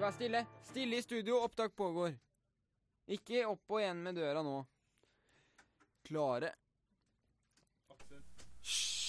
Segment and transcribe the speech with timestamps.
[0.00, 0.44] vær stille.
[0.70, 2.14] Stille i studio, opptak pågår.
[3.10, 4.60] Ikke opp og igjen med døra nå.
[6.08, 6.54] Klare.
[8.62, 9.00] Hysj!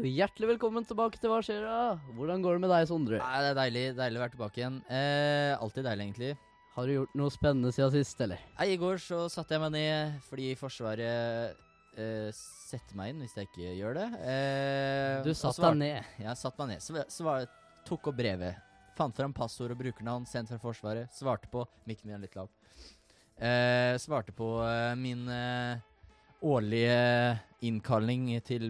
[0.00, 1.80] Hjertelig velkommen tilbake til Hva skjer da?
[2.16, 3.20] Hvordan går det med deg, Sondre?
[3.22, 4.78] Nei, det er deilig, deilig å være tilbake igjen.
[4.90, 6.32] Eh, alltid deilig, egentlig.
[6.80, 8.40] Har du gjort noe spennende siden sist, eller?
[8.56, 11.58] Nei, I går så satte jeg meg ned fordi Forsvaret
[11.98, 14.06] uh, setter meg inn hvis jeg ikke gjør det.
[14.22, 15.98] Uh, Du satt deg ned.
[16.22, 16.84] Ja, jeg satte meg ned.
[16.86, 17.44] Så, så var,
[17.84, 18.62] tok opp brevet.
[18.96, 21.12] Fant fram passord og brukernavn sendt fra Forsvaret.
[21.12, 22.48] Svarte på Mikken min er litt lav.
[23.36, 24.48] Uh, svarte på
[25.02, 25.28] min
[26.40, 26.96] årlige
[27.68, 28.64] innkalling til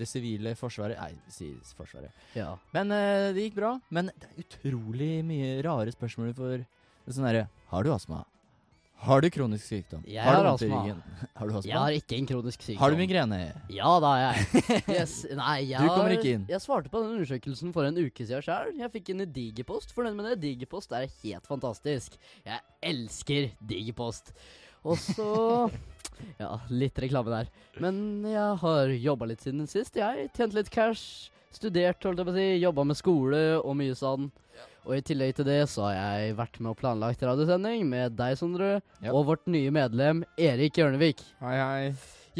[0.00, 0.96] det sivile forsvaret.
[0.96, 2.24] Nei, sier Forsvaret.
[2.40, 2.54] Ja.
[2.72, 2.96] Men
[3.36, 3.76] det gikk bra.
[3.92, 6.64] Men det er utrolig mye rare spørsmål for
[7.16, 8.24] sånn derre Har du astma?
[8.98, 10.00] Har du kronisk sykdom?
[10.10, 10.78] Jeg har, har astma.
[11.38, 11.70] Har du astma?
[11.70, 12.80] Jeg har ikke en kronisk sykdom.
[12.80, 13.38] Har du migrene?
[13.70, 14.62] Ja, da har jeg.
[14.96, 15.12] Yes.
[15.38, 16.46] Nei, jeg Du kommer ikke inn.
[16.50, 18.72] Jeg svarte på den undersøkelsen for en uke siden sjøl.
[18.80, 19.94] Jeg fikk inn i Digipost.
[19.94, 20.40] den med det.
[20.42, 22.18] Digipost er helt fantastisk.
[22.42, 22.58] Jeg
[22.90, 24.34] elsker Digipost.
[24.82, 25.30] Og så
[26.42, 27.50] Ja, litt reklame der.
[27.78, 29.94] Men jeg har jobba litt siden sist.
[29.94, 31.30] Jeg tjent litt cash.
[31.54, 32.48] Studert, holdt jeg på å si.
[32.64, 34.26] Jobba med skole og mye sånn.
[34.88, 38.38] Og i tillegg til det så har jeg vært med og planlagt radiosending med deg,
[38.40, 39.10] Sondre, yep.
[39.12, 41.20] og vårt nye medlem Erik Hjørnevik.
[41.42, 41.90] Hei, hei.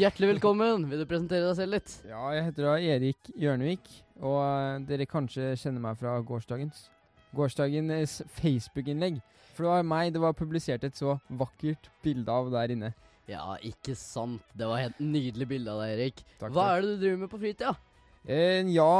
[0.01, 0.87] Hjertelig velkommen.
[0.89, 1.93] Vil du presentere deg selv litt?
[2.09, 6.87] Ja, jeg heter da Erik Hjørnevik, og eh, dere kanskje kjenner meg fra gårsdagens.
[7.37, 9.21] Gårsdagens Facebook-innlegg.
[9.53, 12.93] For det var meg det var publisert et så vakkert bilde av der inne.
[13.29, 14.41] Ja, ikke sant.
[14.57, 16.29] Det var helt nydelig bilde av deg, Erik.
[16.39, 17.77] Takk, Hva er det du driver med på fritida?
[18.25, 18.93] Eh, ja,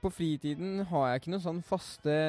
[0.00, 2.22] på fritiden har jeg ikke noen sånn faste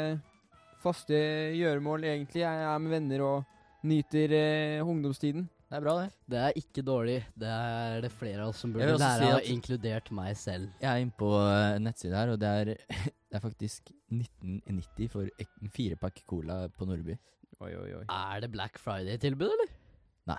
[0.84, 1.18] Faste
[1.58, 2.44] gjøremål, egentlig.
[2.44, 5.48] Jeg er med venner og nyter eh, ungdomstiden.
[5.68, 6.12] Det er bra, det.
[6.32, 7.18] Det er ikke dårlig.
[7.36, 9.50] Det er det flere av oss som Jeg burde vil også lære si av, at-
[9.52, 10.70] inkludert meg selv.
[10.80, 12.70] Jeg er inne på uh, nettsida her, og det er,
[13.28, 17.18] det er faktisk 1990 for en firepakk cola på Nordby.
[17.60, 18.06] Oi, oi, oi.
[18.14, 19.74] Er det Black Friday-tilbud, eller?
[20.30, 20.38] Nei.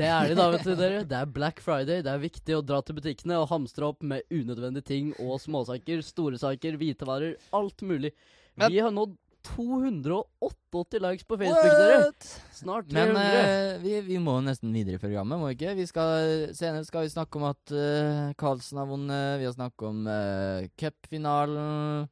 [0.00, 1.04] Det er det da, vet du dere.
[1.06, 2.00] Det er Black Friday.
[2.02, 6.02] Det er viktig å dra til butikkene og hamstre opp med unødvendige ting og småsaker,
[6.02, 8.10] store saker, hvitevarer, alt mulig.
[8.56, 9.14] Men- Vi har nådd
[9.48, 12.10] 288 likes på Facebook, dere.
[12.56, 13.14] Snart 300.
[13.14, 15.76] Men uh, vi, vi må nesten videre i programmet, må vi ikke?
[15.78, 19.40] Vi skal, senere skal vi snakke om at uh, Carlsen har vunnet.
[19.40, 22.08] Vi har snakket om uh, cupfinalen.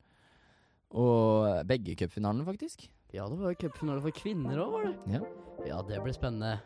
[0.95, 2.87] Og begge cupfinalene, faktisk.
[3.15, 5.19] Ja, det var jo cupfinale for kvinner òg, var det?
[5.19, 5.27] Ja.
[5.65, 6.59] Ja, det blir spennende.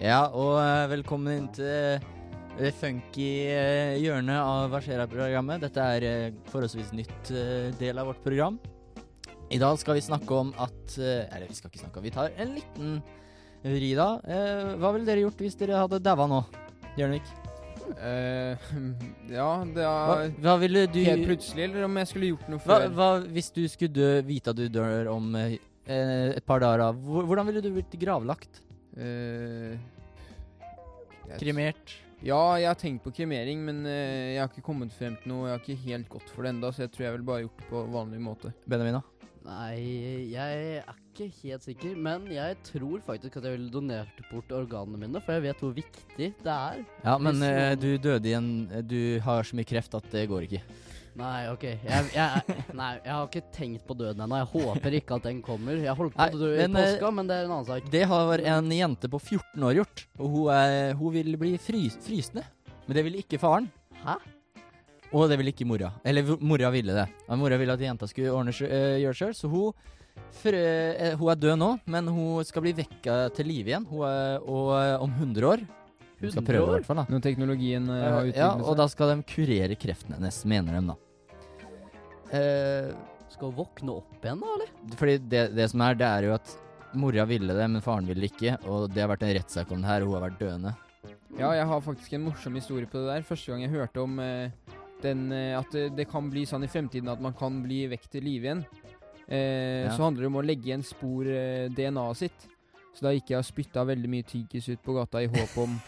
[0.00, 2.00] Ja, og eh, velkommen inn til
[2.58, 5.62] det funky eh, hjørnet av Versera-programmet.
[5.62, 8.58] Dette er uh, forholdsvis nytt eh, del av vårt program.
[9.50, 12.12] I dag skal vi snakke om at eh, Eller vi skal ikke snakke om, vi
[12.14, 12.98] tar en liten
[13.64, 14.12] vri da.
[14.22, 16.42] Eh, hva ville dere gjort hvis dere hadde daua nå,
[17.00, 17.32] Jørnvik?
[17.90, 18.54] Uh,
[19.38, 22.62] ja, det Hva, er hva ville du helt plutselig, eller om jeg skulle gjort noe
[22.62, 22.86] før.
[22.94, 25.56] hva hvis du skulle dø, vite at du dør om eh,
[25.90, 26.94] eh, et par dager?
[26.94, 28.62] Hvordan ville du blitt gravlagt?
[28.94, 29.74] Uh,
[31.40, 31.96] Kremert?
[32.20, 35.46] Ja, jeg har tenkt på kremering, men eh, jeg har ikke kommet frem til noe.
[35.48, 37.62] Jeg har ikke helt gått for det ennå, så jeg tror jeg vil bare gjort
[37.62, 38.50] det på vanlig måte.
[38.68, 39.20] Benjamin, da?
[39.40, 39.76] Nei,
[40.28, 45.00] jeg er ikke helt sikker, men jeg tror faktisk at jeg ville donert bort organene
[45.00, 46.82] mine, for jeg vet hvor viktig det er.
[47.06, 48.50] Ja, men eh, du døde i en
[48.84, 50.60] Du har så mye kreft at det går ikke.
[51.18, 51.64] Nei, OK.
[51.66, 54.40] Jeg, jeg, nei, jeg har ikke tenkt på døden ennå.
[54.40, 55.78] Jeg håper ikke at den kommer.
[55.82, 57.88] Jeg holdt på å dø i men, eh, påska, men det er en annen sak.
[57.92, 61.98] Det har en jente på 14 år gjort, og hun, er, hun vil bli frys,
[62.06, 62.46] frysende.
[62.86, 63.68] Men det ville ikke faren.
[64.04, 64.18] Hæ?
[65.10, 65.90] Og det ville ikke mora.
[66.06, 67.08] Eller mora ville det.
[67.38, 69.72] Mora ville at jenta skulle ordne øh, gjøre sjøl, så hun
[70.30, 73.86] for, eh, Hun er død nå, men hun skal bli vekka til live igjen.
[74.06, 75.64] Er, og eh, om 100 år.
[76.20, 76.74] Hun skal 100 prøve, i år?
[76.78, 76.96] hvert fall.
[77.00, 80.76] da Når teknologien eh, har utviklet Ja, og da skal de kurere kreften hennes, mener
[80.76, 80.96] de, da.
[82.36, 82.90] Eh,
[83.30, 84.72] Skal hun våkne opp igjen, da, eller?
[84.98, 86.52] Fordi det, det som er, det er jo at
[86.98, 88.56] mora ville det, men faren ville det ikke.
[88.68, 90.72] Og det har vært en rettssak om det her, og hun har vært døende.
[91.38, 93.22] Ja, jeg har faktisk en morsom historie på det der.
[93.28, 94.50] Første gang jeg hørte om eh,
[95.04, 98.08] den, eh, at det, det kan bli sånn i fremtiden at man kan bli vekk
[98.16, 98.64] til live igjen.
[99.30, 99.92] Eh, Ja.
[99.94, 102.48] Så handler det om å legge igjen spor eh, DNA-et sitt.
[103.00, 105.78] Så da gikk jeg og spytta veldig mye tyggis ut på gata i håp om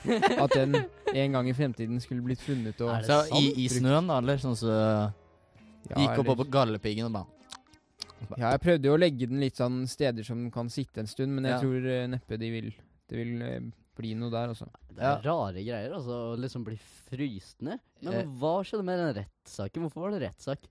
[0.41, 0.79] at den
[1.23, 2.81] en gang i fremtiden skulle blitt funnet.
[2.81, 7.11] Og, Så i, i snøen, da, eller sånn så ja, Gikk opp eller- på gallepiggen
[7.11, 10.71] og bare Ja, jeg prøvde jo å legge den litt sånn steder som den kan
[10.73, 11.61] sitte en stund, men jeg Ja.
[11.61, 12.73] tror uh, neppe de vil
[13.11, 14.71] Det vil uh, bli noe der, altså.
[14.89, 16.33] Det er rare greier, altså.
[16.33, 16.79] Å liksom bli
[17.11, 17.79] fryst ned.
[18.01, 18.31] Men Eh.
[18.41, 19.83] hva skjedde med den rettssaken?
[19.85, 20.65] Hvorfor var det rettssak?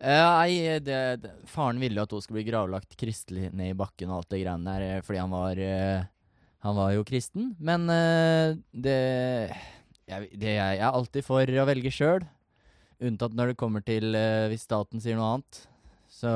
[0.00, 3.78] Eh, Nei, det, det, faren ville jo at hun skulle bli gravlagt kristelig ned i
[3.78, 5.62] bakken og alt det greiene der, eh, fordi han var
[6.64, 7.50] Han var jo kristen.
[7.60, 7.84] Men
[8.72, 8.96] det,
[10.08, 12.24] jeg, det jeg, jeg er alltid for å velge sjøl,
[13.04, 14.16] unntatt når det kommer til
[14.48, 15.58] hvis staten sier noe annet.
[16.08, 16.32] Så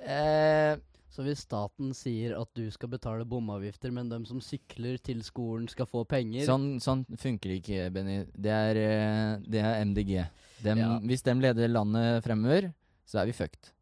[0.00, 0.80] eh,
[1.12, 5.68] Så hvis staten sier at du skal betale bomavgifter, men dem som sykler til skolen
[5.68, 8.22] skal få penger sånn, sånn funker ikke, Benny.
[8.32, 8.80] Det er,
[9.44, 10.14] det er MDG.
[10.62, 10.98] Dem, Ja.
[11.02, 12.70] Hvis de leder landet fremover,
[13.06, 13.72] så er vi fucked.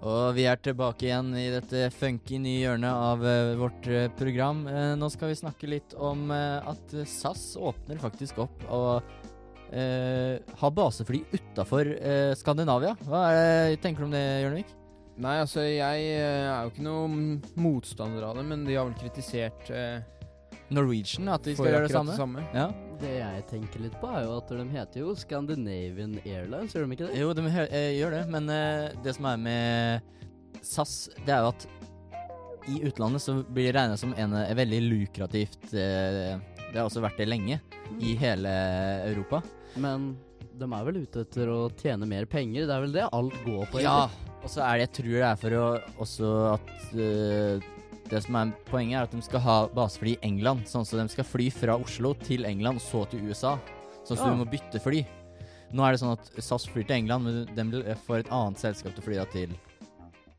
[0.00, 4.62] Og vi er tilbake igjen i dette funky nye hjørnet av uh, vårt uh, program.
[4.64, 9.02] Uh, nå skal vi snakke litt om at SAS åpner faktisk opp og
[9.70, 11.86] har basefly utafor
[12.34, 12.96] Skandinavia.
[13.06, 13.36] Hva er
[13.70, 14.72] det, tenker du om det, Jørnevik?
[15.20, 17.18] Nei, altså jeg er jo ikke noen
[17.60, 20.00] motstander av det, men de har vel kritisert eh,
[20.70, 22.14] Norwegian, at de skal gjøre det samme?
[22.14, 22.44] det samme.
[22.54, 22.68] Ja.
[23.00, 26.96] Det jeg tenker litt på, er jo at de heter jo Scandinavian Airlines, gjør de
[26.96, 27.20] ikke det?
[27.20, 30.94] Jo, de eh, gjør det, men uh, det som er med SAS,
[31.24, 31.68] det er jo at
[32.68, 37.02] i utlandet så blir det regna som en en, veldig lukrativt uh, Det har også
[37.02, 37.56] vært det lenge
[37.98, 38.52] i hele
[39.08, 39.40] Europa.
[39.80, 40.12] Men
[40.60, 42.66] de er vel ute etter å tjene mer penger?
[42.68, 43.80] Det er vel det alt går på?
[43.82, 45.66] Ja, og så er det jeg tror det er for å
[46.04, 47.70] også at eh,
[48.10, 50.66] Det som er poenget, er at de skal ha basefly i England.
[50.66, 53.56] Sånn at de skal fly fra Oslo til England, så til USA.
[54.04, 54.30] Sånn at Ah.
[54.34, 55.04] du må bytte fly.
[55.72, 58.92] Nå er det sånn at SAS flyr til England, men de får et annet selskap
[58.94, 59.52] til å fly da til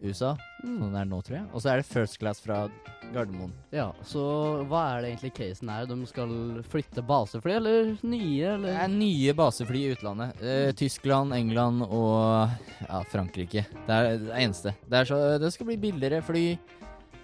[0.03, 0.35] USA.
[0.65, 0.79] Mm.
[0.81, 1.45] Sånn det er nå, tror jeg.
[1.53, 2.69] Og så er det first class fra
[3.13, 3.51] Gardermoen.
[3.71, 5.85] Ja, så hva er det egentlig casen er?
[5.85, 6.27] De skal
[6.67, 10.41] flytte basefly, eller nye, Det er nye basefly i utlandet.
[10.41, 12.49] Eh, Tyskland, England og
[12.89, 13.65] ja, Frankrike.
[13.87, 14.73] Det er det eneste.
[14.89, 16.57] Det, så, det skal bli billigere fly.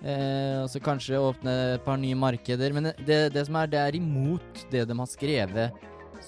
[0.07, 2.75] Eh, og så kanskje åpne et par nye markeder.
[2.75, 5.83] Men det, det som er, det er imot det de har skrevet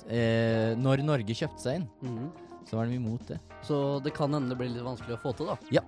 [0.09, 1.89] eh, når Norge kjøpte seg inn.
[2.03, 2.27] Mm.
[2.69, 3.39] Så var de imot det.
[3.65, 5.57] Så det kan hende det blir litt vanskelig å få til, da.
[5.73, 5.85] Ja.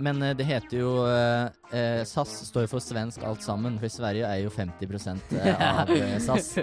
[0.00, 4.28] Men eh, det heter jo eh, eh, SAS står for svensk alt sammen, for Sverige
[4.30, 4.86] er jo 50
[5.36, 5.92] eh, av
[6.26, 6.54] SAS.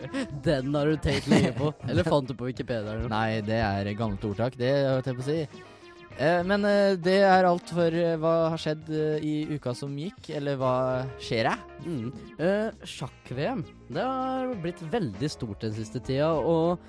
[0.46, 1.74] Den har du tenkt lenge på.
[1.86, 2.88] Eller fant du på Wikipedia?
[2.88, 3.06] Eller?
[3.06, 3.14] noe?
[3.14, 5.42] Nei, det er gammelt ordtak, det holdt jeg på å si.
[6.18, 8.90] Eh, men eh, det er alt for eh, hva har skjedd
[9.22, 10.76] i uka som gikk, eller hva
[11.22, 11.58] skjer det?
[11.86, 12.08] Mm.
[12.42, 13.62] Eh, Sjakk-VM.
[13.94, 16.82] Det har blitt veldig stort den siste tida, og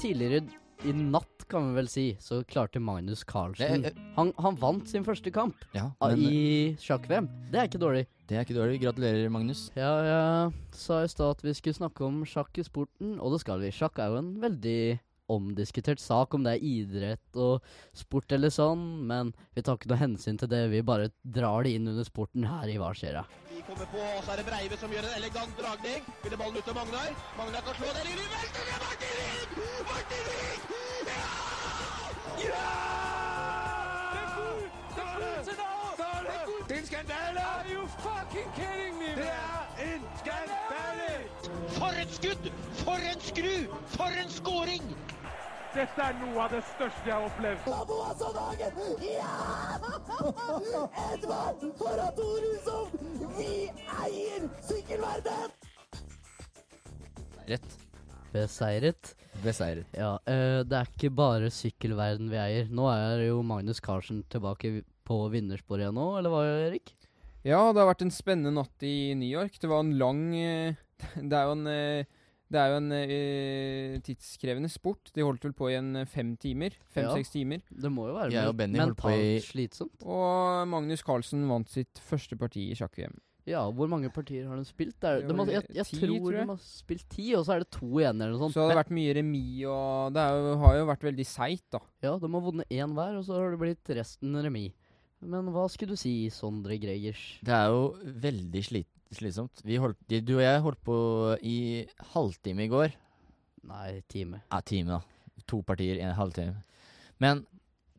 [0.00, 0.46] tidligere
[0.88, 4.88] i natt, kan vi vel si, så klarte Magnus Carlsen Det, eh, han, han vant
[4.88, 7.28] sin første kamp Ja, ah, men i sjakk-VM.
[7.52, 8.06] Det er ikke dårlig.
[8.30, 8.80] det er ikke dårlig.
[8.80, 9.66] Gratulerer, Magnus.
[9.76, 13.42] Ja, jeg sa i stad at vi skulle snakke om sjakk i sporten, og det
[13.44, 13.72] skal vi.
[13.74, 14.80] Sjakk er jo en veldig
[15.30, 17.66] omdiskutert sak, om det er idrett og
[17.96, 20.64] sport eller sånn, men vi tar ikke noe hensyn til det.
[20.72, 23.24] Vi bare drar det inn under sporten her i Hva skjer da?
[23.50, 26.06] De kommer på, og så er det Breive som gjør en elegant dragning.
[26.20, 27.10] Spiller ballen ut til Magnar.
[27.38, 28.64] Magnar kan slå den inn i velten!
[28.66, 29.48] Det er Martin Ring!
[29.90, 30.60] Martin Ring!
[31.10, 31.28] Ja!
[32.46, 33.00] Ja!
[36.70, 37.40] Det er en skandale!
[37.40, 41.12] Are you fucking kidding me, Det er en skandale!
[41.68, 42.50] For et skudd!
[42.84, 43.76] For en skru!
[43.86, 44.84] For en scoring!
[45.70, 47.66] Dette er noe av det største jeg har opplevd.
[47.70, 48.78] Laboassanagen!
[49.06, 49.34] Ja!
[51.12, 52.96] Edvard Toratorusov!
[53.36, 54.48] Vi eier
[57.50, 57.78] Rett.
[58.34, 59.14] Beseiret.
[59.44, 59.86] Beseiret.
[59.94, 62.70] Ja, eh, det er ikke bare sykkelverden vi eier.
[62.70, 66.96] Nå er jo Magnus Carlsen tilbake på vinnersporet igjen nå, eller hva, Erik?
[67.46, 69.54] Ja, det har vært en spennende natt i New York.
[69.62, 70.74] Det var en lang eh,
[71.30, 72.18] Det er jo en eh,
[72.50, 75.12] det er jo en eh, tidskrevende sport.
[75.14, 76.74] De holdt vel på i en eh, fem timer.
[76.74, 76.90] Ja.
[76.98, 77.62] Fem-seks timer.
[77.70, 80.02] Det må jo være Jeg og Benny holdt på mentalt i- slitsomt.
[80.04, 83.14] Og Magnus Carlsen vant sitt første parti i sjakk-VM.
[83.48, 84.94] Ja, hvor mange partier har de spilt?
[85.00, 86.42] Det er, de har, jeg, jeg ti, tror, tror jeg.
[86.44, 88.54] de har spilt ti, og så er det to igjen eller noe sånt.
[88.54, 91.64] Så det har vært mye remis, og det er jo, har jo vært veldig seigt,
[91.72, 91.80] da.
[92.04, 94.76] Ja, de har vunnet én hver, og så har det blitt resten remis.
[95.24, 97.24] Men hva skulle du si, Sondre Gregers?
[97.44, 97.82] Det er jo
[98.22, 99.62] veldig slit slitsomt.
[99.66, 100.98] Vi holdt, du og jeg holdt på
[101.46, 101.56] i
[102.14, 102.94] halvtime i går.
[103.70, 104.42] Nei, time.
[104.50, 105.44] Ja, time, da.
[105.50, 106.62] To partier i en halvtime.
[107.20, 107.44] Men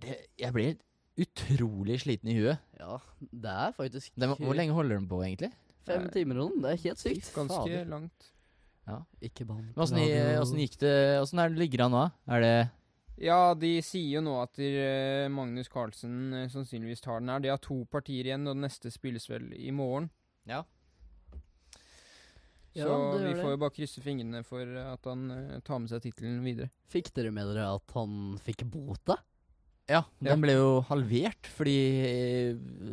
[0.02, 0.76] det, jeg blir
[1.22, 2.62] utrolig sliten i huet.
[2.80, 5.52] Ja, det er faktisk Det, hvor lenge holder den på, egentlig?
[5.86, 6.62] Fem timer og noe.
[6.64, 7.32] Det er helt sykt.
[7.36, 7.90] Ganske Fader.
[7.90, 8.32] langt.
[9.24, 9.70] Ikke bann.
[9.80, 10.94] Åssen gikk det?
[11.22, 12.06] Åssen ligger det an nå?
[12.28, 12.56] Er det
[13.22, 17.40] Ja, de sier jo nå at der, eh, Magnus Carlsen eh, sannsynligvis tar den her.
[17.40, 20.10] De har to partier igjen, og den neste spilles vel i morgen.
[20.50, 20.64] Ja.
[22.78, 26.06] Ja, Så vi får jo bare krysse fingrene for at han uh, tar med seg
[26.06, 26.70] tittelen videre.
[26.92, 29.18] Fikk dere med dere at han fikk bota?
[29.90, 30.30] Ja, Ja.
[30.32, 31.76] den ble jo halvert fordi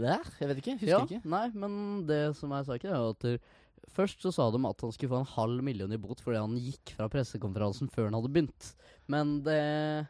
[0.00, 0.74] der, Jeg vet ikke.
[0.80, 1.20] Husker ja, ikke.
[1.30, 3.40] Nei, men det som er saken, er at der-
[3.94, 6.58] Først så sa de at han skulle få en halv million i bot fordi han
[6.60, 8.74] gikk fra pressekonferansen før han hadde begynt.
[9.08, 10.08] Men det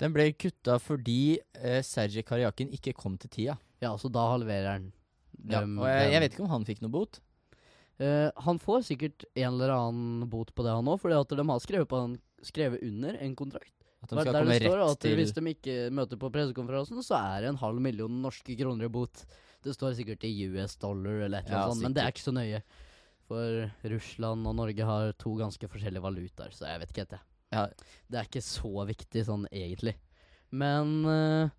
[0.00, 3.58] Den ble kutta fordi uh, Sergej Karjakin ikke kom til tida.
[3.80, 4.92] Ja, så da halverer han.
[5.48, 7.20] Ja, og jeg, jeg vet ikke om han fikk noe bot.
[8.00, 11.44] Eh, han får sikkert en eller annen bot på det, han òg, fordi at de
[11.50, 12.16] har skrevet, på en,
[12.46, 13.74] skrevet under en kontrakt.
[14.00, 16.30] At de skal der komme det står rett at til hvis de ikke møter på
[16.32, 19.24] pressekonferansen, så er det en halv million norske kroner i bot.
[19.60, 22.14] Det står sikkert i US dollar eller et eller Ja, annet sånt, men det er
[22.14, 22.62] ikke så nøye.
[23.28, 27.26] For Russland og Norge har to ganske forskjellige valutaer, så jeg vet ikke helt, jeg.
[27.52, 27.66] Ja.
[28.08, 29.94] Det er ikke så viktig sånn egentlig.
[30.50, 31.52] Men eh,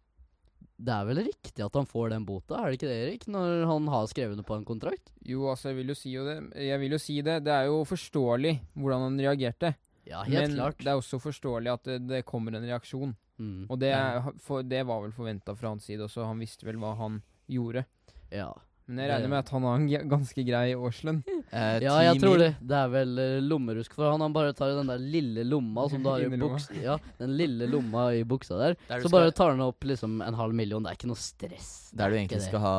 [0.82, 3.26] det er vel riktig at han får den bota, er det ikke det, Erik?
[3.32, 5.12] Når han har skrevet under på en kontrakt?
[5.28, 6.38] Jo, altså, jeg vil jo si jo det.
[6.58, 7.38] Jeg vil jo si det.
[7.46, 9.76] Det er jo forståelig hvordan han reagerte.
[10.10, 10.80] Ja, helt men klart.
[10.82, 13.14] det er også forståelig at det, det kommer en reaksjon.
[13.42, 13.70] Mm.
[13.70, 16.26] Og det, er, for, det var vel forventa fra hans side også.
[16.30, 17.22] Han visste vel hva han
[17.52, 17.86] gjorde.
[18.34, 18.52] Ja.
[18.92, 21.22] Men jeg regner med at han har en ganske grei årslønn.
[21.52, 22.50] Eh, Ja, jeg tror det.
[22.64, 24.22] Det er vel uh, lommerusk for han.
[24.24, 26.76] Han bare tar i den der lille lomma som du har i buksa.
[26.80, 28.78] Ja, den lille lomma i buksa der.
[28.88, 30.84] Der Så skal- bare tar han opp liksom en halv million.
[30.84, 31.92] Det er ikke noe stress.
[31.92, 32.76] Der du egentlig skal ha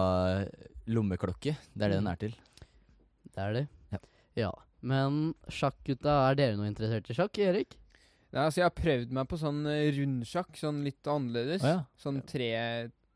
[0.89, 1.53] lommeklokke.
[1.77, 2.35] Det er det den er til.
[3.33, 3.65] Det er det.
[3.93, 4.01] Ja.
[4.47, 4.51] ja.
[4.83, 5.21] Men
[5.53, 7.77] sjakkgutta, er dere noe interessert i sjakk, Erik?
[8.33, 11.61] Nei, altså, jeg har prøvd meg på sånn eh, rundsjakk, sånn litt annerledes.
[11.61, 11.85] Oh, ja.
[12.01, 12.49] Sånn tre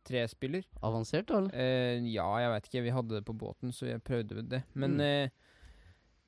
[0.07, 0.65] trespiller.
[0.87, 1.41] Avansert, da?
[1.43, 1.51] eller?
[1.55, 2.85] Eh, ja, jeg veit ikke.
[2.87, 4.63] Vi hadde det på båten, så jeg prøvde det.
[4.75, 5.01] Men Mm.
[5.01, 5.29] eh,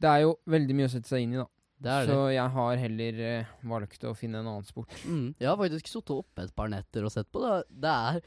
[0.00, 1.46] det er jo veldig mye å sette seg inn i, da.
[1.80, 4.90] Det er så jeg har heller eh, valgt å finne en annen sport.
[5.06, 5.34] Mm.
[5.38, 7.52] Jeg har faktisk sittet oppe et par netter og sett på det.
[7.70, 8.20] Det er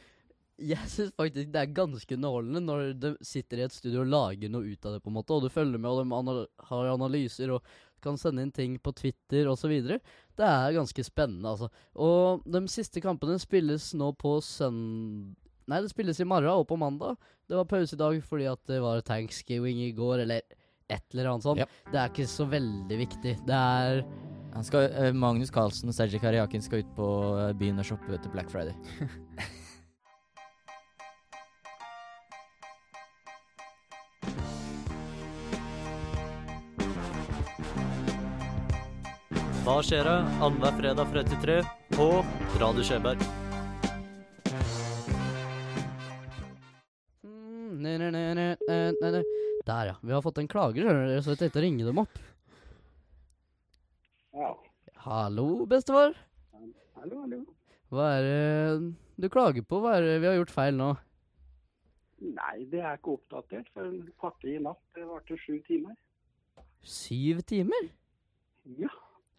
[0.62, 4.52] Jeg syns faktisk det er ganske underholdende når de sitter i et studio og lager
[4.54, 6.92] noe ut av det, på en måte, og du følger med, og de anal har
[6.94, 7.64] analyser og
[8.02, 9.74] kan sende inn ting på Twitter osv.
[9.90, 11.68] Det er ganske spennende, altså.
[11.98, 15.36] Og de siste kampene spilles nå på søn...
[15.70, 17.20] Nei, det spilles i morgen og på mandag.
[17.50, 20.42] Det var pause i dag fordi at det var thanksgiving i går, eller
[20.92, 21.62] et eller annet sånt.
[21.62, 21.70] Ja.
[21.92, 23.38] Det er ikke så veldig viktig.
[23.48, 24.04] Det er
[24.52, 27.08] Han skal, uh, Magnus Carlsen og Sergej Karjakin skal ut på
[27.40, 28.76] eh, byen og shoppe til Black Friday.
[39.62, 40.18] Hva skjer da?
[40.42, 41.62] Annenhver fredag fra 33
[41.96, 42.10] på
[42.60, 43.41] Radio Skjeberg.
[49.82, 49.96] Der, ja.
[50.02, 52.18] Vi har fått en klager, skjønner dere, så jeg tenkte å ringe dem opp.
[54.38, 54.52] Ja.
[55.08, 56.14] Hallo, bestefar.
[57.00, 57.40] Hallo, hallo.
[57.90, 59.80] Hva er det du klager på?
[59.82, 60.92] Hva er det vi har gjort feil nå?
[62.22, 64.84] Nei, det er ikke oppdatert for en pakke i natt.
[64.94, 65.98] Det varte sju timer.
[66.86, 67.90] Syv timer?
[68.78, 68.94] Ja.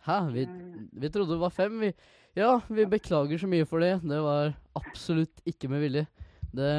[0.08, 0.18] Hæ?
[0.34, 0.48] Vi,
[0.90, 1.78] vi trodde det var fem.
[1.86, 1.92] Vi,
[2.34, 3.94] ja, vi beklager så mye for det.
[4.02, 6.08] Det var absolutt ikke med vilje.
[6.50, 6.72] Det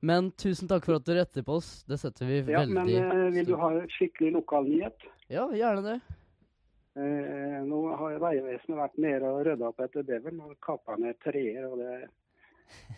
[0.00, 1.84] Men tusen takk for at du retter på oss.
[1.88, 5.06] Det setter vi ja men veldig eh, vil du ha skikkelig lokalnyhet?
[5.32, 5.96] Ja, gjerne det.
[6.96, 11.66] Uh, nå har Vegvesenet vært nede og rydda opp etter beveren og kappa ned treer.
[11.68, 12.06] og det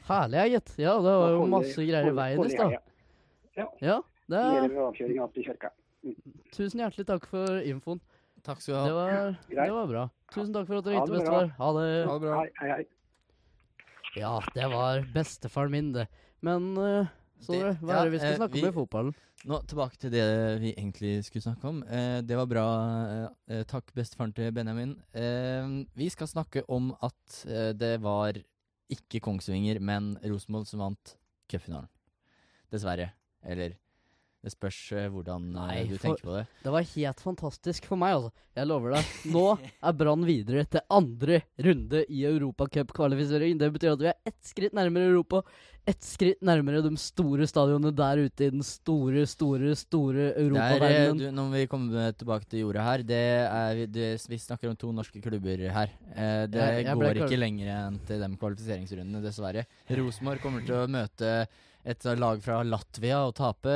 [0.09, 0.75] Herlig, gitt.
[0.81, 2.77] Ja, det var jo masse greier i veien i stad.
[3.59, 3.67] Ja.
[3.83, 3.97] Ja,
[4.31, 5.73] det er ved opp til kirka.
[6.55, 8.01] Tusen hjertelig takk for infoen.
[8.47, 8.95] Takk skal du Det ha.
[8.95, 9.67] var, Greit.
[9.67, 10.05] det var bra.
[10.33, 11.51] Tusen takk for at du Ha ringte, det bestefar.
[11.59, 11.89] Ha det.
[12.07, 12.37] Ha det bra.
[12.39, 12.85] Hei, hei, hei.
[14.17, 16.07] Ja, det var bestefaren min, det.
[16.43, 17.07] Men uh,
[17.41, 19.15] så Det- hva er det vi skal eh, snakke vi- om i fotballen?
[19.47, 20.25] Nå tilbake til det
[20.61, 21.83] vi egentlig skulle snakke om.
[21.85, 22.65] Eh, det var bra.
[23.07, 23.29] Eh,
[23.59, 24.97] eh, takk, bestefaren til Benjamin.
[25.15, 28.33] Eh, vi skal snakke om at eh, det var
[28.91, 31.17] ikke Kongsvinger, men Rosenborg som vant
[31.49, 31.89] cupfinalen.
[32.73, 33.13] Dessverre.
[33.45, 33.77] Eller
[34.45, 36.45] det spørs eh, hvordan eh, Nei, du for- tenker på det.
[36.63, 38.31] Det var helt fantastisk for meg, altså.
[38.59, 39.11] Jeg lover deg.
[39.31, 43.59] Nå er Brann videre til andre runde i Europacup-kvalifisering.
[43.59, 45.43] Det betyr at vi er ett skritt nærmere Europa.
[45.89, 51.35] Ett skritt nærmere de store stadionene der ute i den store, store, store eh, europaverdenen.
[51.35, 54.93] når vi kommer tilbake til jorda her, det er, vi- det, vi snakker om to
[54.93, 55.89] norske klubber her.
[56.15, 59.67] Eh, det Jeg- jeg går ikke lenger enn til de kvalifiseringsrundene, dessverre.
[59.91, 61.47] Rosenborg kommer til å møte
[61.89, 63.75] et lag fra Latvia og tape.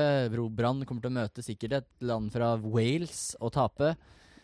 [0.53, 3.95] Brann kommer til å møte sikkert et land fra Wales og tape.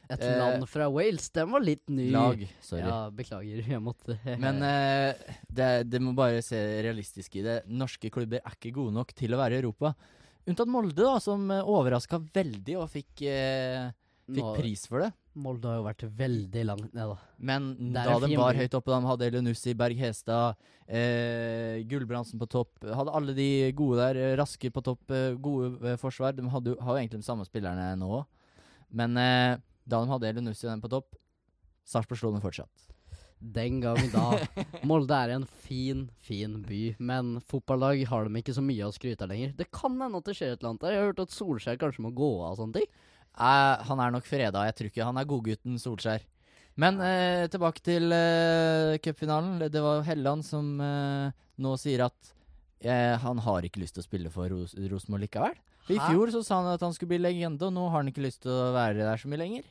[0.08, 1.28] Et eh, land fra Wales.
[1.36, 2.08] Den var litt ny.
[2.14, 2.86] Lag, sorry.
[2.86, 3.60] Ja, beklager.
[3.74, 7.58] Jeg måtte Men eh, det, det må bare se realistisk i det.
[7.68, 9.92] Norske klubber er ikke gode nok til å være i Europa.
[10.48, 13.90] Unntatt Molde, da, som uh, overraska veldig og fikk, eh,
[14.30, 15.10] fikk Nå- pris for det.
[15.38, 17.16] Molde har jo vært veldig langt ned, da.
[17.50, 22.74] Men da de var høyt oppe, de hadde Elunussi, Berg Hestad, eh, Gulbrandsen på topp.
[22.82, 26.36] Hadde alle de gode der, eh, raske på topp, eh, gode eh, forsvar.
[26.36, 28.24] De hadde, har jo egentlig de samme spillerne nå.
[28.90, 29.56] Men eh,
[29.88, 31.16] da de hadde Elunussi den på topp,
[31.88, 32.88] Sarpsborg slo dem fortsatt.
[33.38, 34.32] Den gang da.
[34.88, 39.24] Molde er en fin, fin by, men fotballag har de ikke så mye å skryte
[39.24, 39.54] av lenger.
[39.56, 40.96] Det kan hende at det skjer et eller annet der.
[40.96, 42.90] Jeg har hørt at Solskjær kanskje må gå av og sånne ting.
[43.38, 44.64] Eh, han er nok freda.
[44.68, 46.24] Jeg tror ikke han er godgutten Solskjær.
[46.78, 49.58] Men eh, tilbake til eh, cupfinalen.
[49.70, 52.32] Det var Helland som eh, nå sier at
[52.86, 55.56] eh, han har ikke lyst til å spille for Ros Rosenborg likevel.
[55.88, 58.20] I fjor så sa han at han skulle bli legende, og nå har han ikke
[58.26, 59.66] lyst til å være der så mye lenger.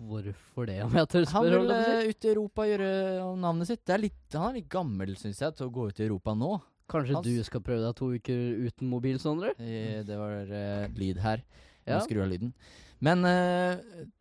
[0.00, 2.86] Hvorfor det, om jeg tør Han vil eh, ut i Europa gjøre
[3.26, 3.82] om navnet sitt.
[3.84, 6.32] Det er litt, han er litt gammel, syns jeg, til å gå ut i Europa
[6.34, 6.54] nå.
[6.90, 8.40] Kanskje hans- du skal prøve deg to uker
[8.70, 9.52] uten mobil, Sondre?
[9.60, 11.44] Eh, Det var uh, lyd her.
[11.90, 11.98] Ja.
[12.00, 12.52] Må skru av lyden.
[13.00, 13.78] Men eh,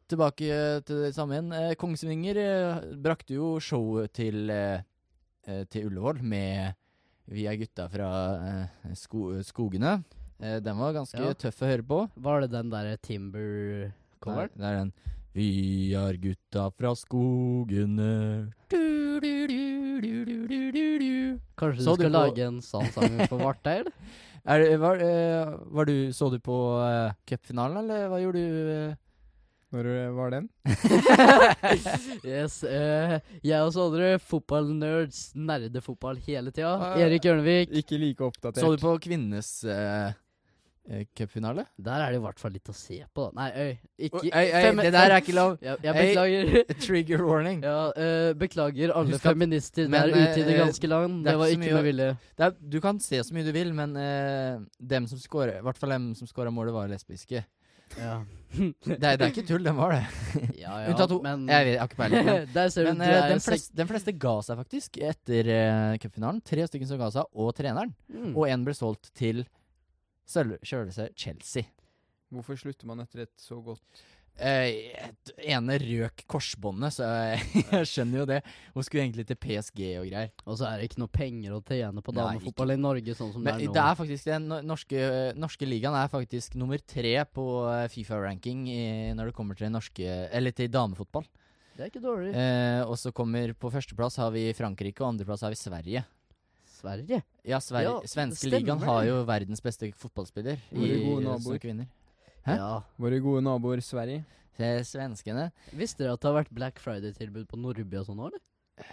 [0.10, 0.50] tilbake
[0.88, 1.50] til det samme igjen.
[1.54, 4.82] Eh, Kongsvinger eh, brakte jo showet til, eh,
[5.48, 6.76] eh, til Ullevål med
[7.30, 8.08] Vi er gutta fra
[8.42, 10.00] eh, sko skogene.
[10.40, 11.34] Den var ganske Ja.
[11.36, 11.98] tøff å høre på.
[12.16, 14.54] Var det den derre Timber-coveren?
[14.56, 14.94] Det er den
[15.36, 21.40] Vi er gutta fra skogene du, du, du.
[21.60, 22.88] Kanskje du skal på- lage en sang
[23.28, 23.94] for Varteig, eller?
[24.46, 28.74] Er, var, eh, var du, så du på uh, cupfinalen, eller hva gjorde du?
[28.74, 28.98] eh?
[29.70, 30.48] Når var den?
[32.26, 36.72] yes, Uh, jeg og Sondre, fotballnerds, nerdefotball hele tida.
[36.82, 37.76] Uh, Erik Ørnevik.
[37.84, 38.64] Ikke like oppdatert.
[38.64, 40.10] Så du på kvinnenes uh,
[41.18, 41.66] cupfinale?
[41.78, 43.28] Der er det i hvert fall litt å se på.
[43.38, 43.74] Nei, øy.
[44.08, 45.58] Ikke Øy, øy, fem- det der er ikke lov.
[45.62, 46.74] Jeg, jeg beklager.
[46.86, 47.62] Trigger warning.
[47.70, 51.20] ja, øh, beklager alle Husk at- feminister men, der ute i det eh, ganske land.
[51.24, 52.10] det Det var ikke mye med vilje.
[52.40, 54.66] Er, du kan se så mye du vil, men øh,
[54.96, 57.46] dem som scorer, i hvert fall dem som scora målet, var lesbiske.
[57.98, 58.20] Ja.
[58.54, 60.02] Det det er ikke tull, den var det.
[60.64, 61.20] ja, ja, Unntatt to.
[61.26, 62.26] Jeg vet, jeg har ikke peiling.
[62.26, 62.50] Men,
[62.90, 66.42] men eh, er den, flest, den fleste ga seg faktisk etter uh, cupfinalen.
[66.46, 67.94] Tre stykker som ga seg, og treneren.
[68.10, 68.34] Mm.
[68.36, 69.46] Og én ble solgt til
[70.30, 71.68] sjølve Chelsea.
[72.30, 74.06] Hvorfor slutter man etter et så godt
[74.40, 77.40] Eh, et- ene røk korsbåndet, så jeg,
[77.74, 78.38] jeg skjønner jo det.
[78.72, 80.32] Hun skulle egentlig til PSG og greier.
[80.46, 83.44] Og så er det ikke noe penger å tjene på damefotball i Norge, sånn som
[83.44, 83.76] Men det er nå.
[83.76, 85.02] det er faktisk den norske,
[85.36, 88.64] norske ligaen er faktisk nummer tre på eh, Fifa-ranking
[89.20, 91.28] når det kommer til norske Eller til damefotball.
[91.76, 92.32] Det er ikke dårlig.
[92.36, 96.06] Eh, og så kommer på førsteplass har vi Frankrike, og andreplass har vi Sverige.
[96.80, 97.22] Sverige.
[97.46, 100.58] Ja, Sverige, Ja, svenske ligaen har jo verdens beste fotballspiller.
[100.72, 101.86] Våre gode naboer.
[102.48, 102.56] Hæ?
[102.56, 102.70] Ja.
[103.00, 104.24] Våre gode naboer Sverige?
[104.60, 108.34] Se, svenskene Visste dere at det har vært Black Friday-tilbud på Nordby og sånn òg,
[108.34, 108.90] eller?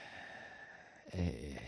[1.12, 1.58] eh,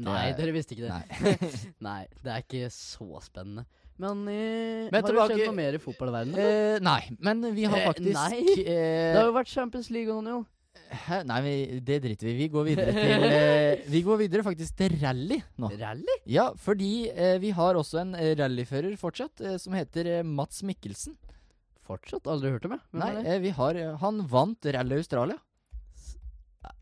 [0.00, 0.94] Nei, er- dere visste ikke det.
[0.94, 1.50] Nei.
[1.88, 3.66] Nei, det er ikke så spennende.
[4.00, 6.38] Men, eh, Men har det tilbake- skjedd noe mer i fotballverdenen?
[6.40, 8.38] Eh, nei, men vi har Eh, faktisk nei.
[8.64, 10.46] eh, det har jo vært Champions League og noe, jo.
[10.90, 11.20] Hæ?
[11.26, 11.52] Nei, vi,
[11.86, 12.38] det driter vi i.
[12.44, 15.70] Vi går videre til eh, Vi går videre faktisk til rally nå.
[15.80, 16.16] Rally?
[16.30, 20.62] Ja, fordi eh, vi har også en eh, rallyfører fortsatt, eh, som heter eh, Mats
[20.66, 21.16] Mikkelsen.
[21.86, 22.26] Fortsatt?
[22.30, 22.84] Aldri hørt om, jeg.
[22.92, 23.26] Hvem Nei, det?
[23.34, 25.38] eh, vi har eh, Han vant Rally Australia.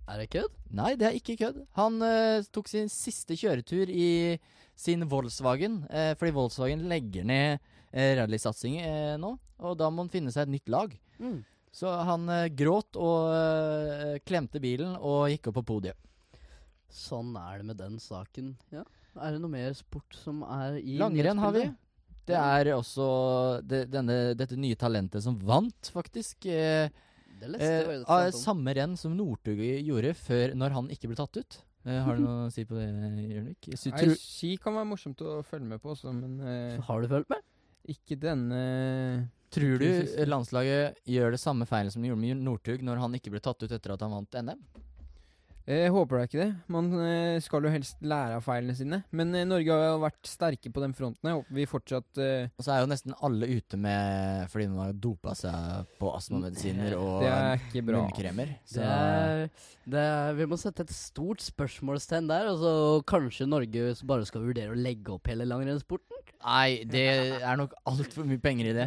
[0.08, 0.54] Er det kødd?
[0.72, 1.60] Nei, det er ikke kødd.
[1.76, 4.38] Han eh, tok sin siste kjøretur i
[4.78, 7.58] sin Volkswagen, eh, fordi Volkswagen legger ned
[7.92, 10.94] eh, rallysatsing eh, nå, og da må han finne seg et nytt lag.
[11.20, 11.40] Mm.
[11.74, 15.98] Så han eh, gråt og eh, klemte bilen og gikk opp på podiet.
[16.88, 18.54] Sånn er det med den saken.
[18.72, 18.84] Ja.
[19.18, 21.66] Er det noe mer sport som er i Langrenn har vi.
[22.28, 23.04] Det er også
[23.64, 26.44] det, denne, dette nye talentet som vant, faktisk.
[26.48, 26.88] Eh,
[27.38, 31.16] Det leste jeg eh, av samme renn som Northug gjorde før når han ikke ble
[31.20, 31.58] tatt ut.
[31.88, 32.88] Eh, har du noe å si på det,
[33.30, 33.68] Jørnvik?
[33.94, 37.30] Nei, ski kan være morsomt å følge med på også, men eh, Har du fulgt
[37.32, 37.44] med?
[37.88, 38.58] ikke denne
[39.54, 39.88] Tror du
[40.28, 43.62] landslaget gjør det samme feilen som de gjorde med Northug når han ikke ble tatt
[43.64, 44.60] ut etter at han vant NM?
[45.68, 46.52] Jeg håper da ikke det.
[46.72, 49.02] Man eh, skal jo helst lære av feilene sine.
[49.12, 51.28] Men eh, Norge har jo vært sterke på den fronten.
[51.28, 52.46] Jeg håper vi fortsatt uh...
[52.56, 56.96] Og så er jo nesten alle ute med fordi man har dopa seg på astmamedisiner
[56.96, 58.00] og Det er ikke bra.
[58.00, 58.54] munnkremer.
[58.64, 59.44] Så Det er,
[59.92, 62.48] det er, vi må sette et stort spørsmålstegn der.
[62.54, 62.72] Og så
[63.12, 66.27] kanskje Norge bare skal vurdere å legge opp hele langrennssporten?
[66.38, 67.02] Nei, det
[67.42, 68.84] er nok altfor mye penger i det.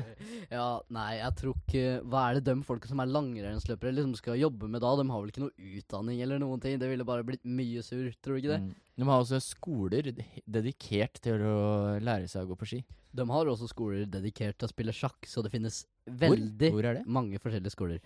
[0.53, 4.39] Ja, nei, jeg tror ikke Hva er det de folka som er langrennsløpere liksom skal
[4.39, 4.93] jobbe med da?
[4.99, 6.79] De har vel ikke noe utdanning eller noen ting.
[6.79, 8.61] Det ville bare blitt mye surr, tror du ikke det?
[8.63, 8.71] Mm.
[9.01, 10.09] De har også skoler
[10.45, 11.59] dedikert til å
[12.03, 12.81] lære seg å gå på ski.
[13.11, 16.99] De har også skoler dedikert til å spille sjakk, så det finnes veldig Hvor Hvor
[17.01, 17.03] det?
[17.19, 17.99] mange forskjellige skoler.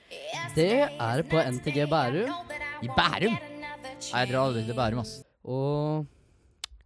[0.57, 2.33] Det er på NTG Bærum.
[2.81, 3.37] I Bærum!
[4.09, 5.19] Jeg drar aldri til Bærum, ass.
[5.45, 6.07] Og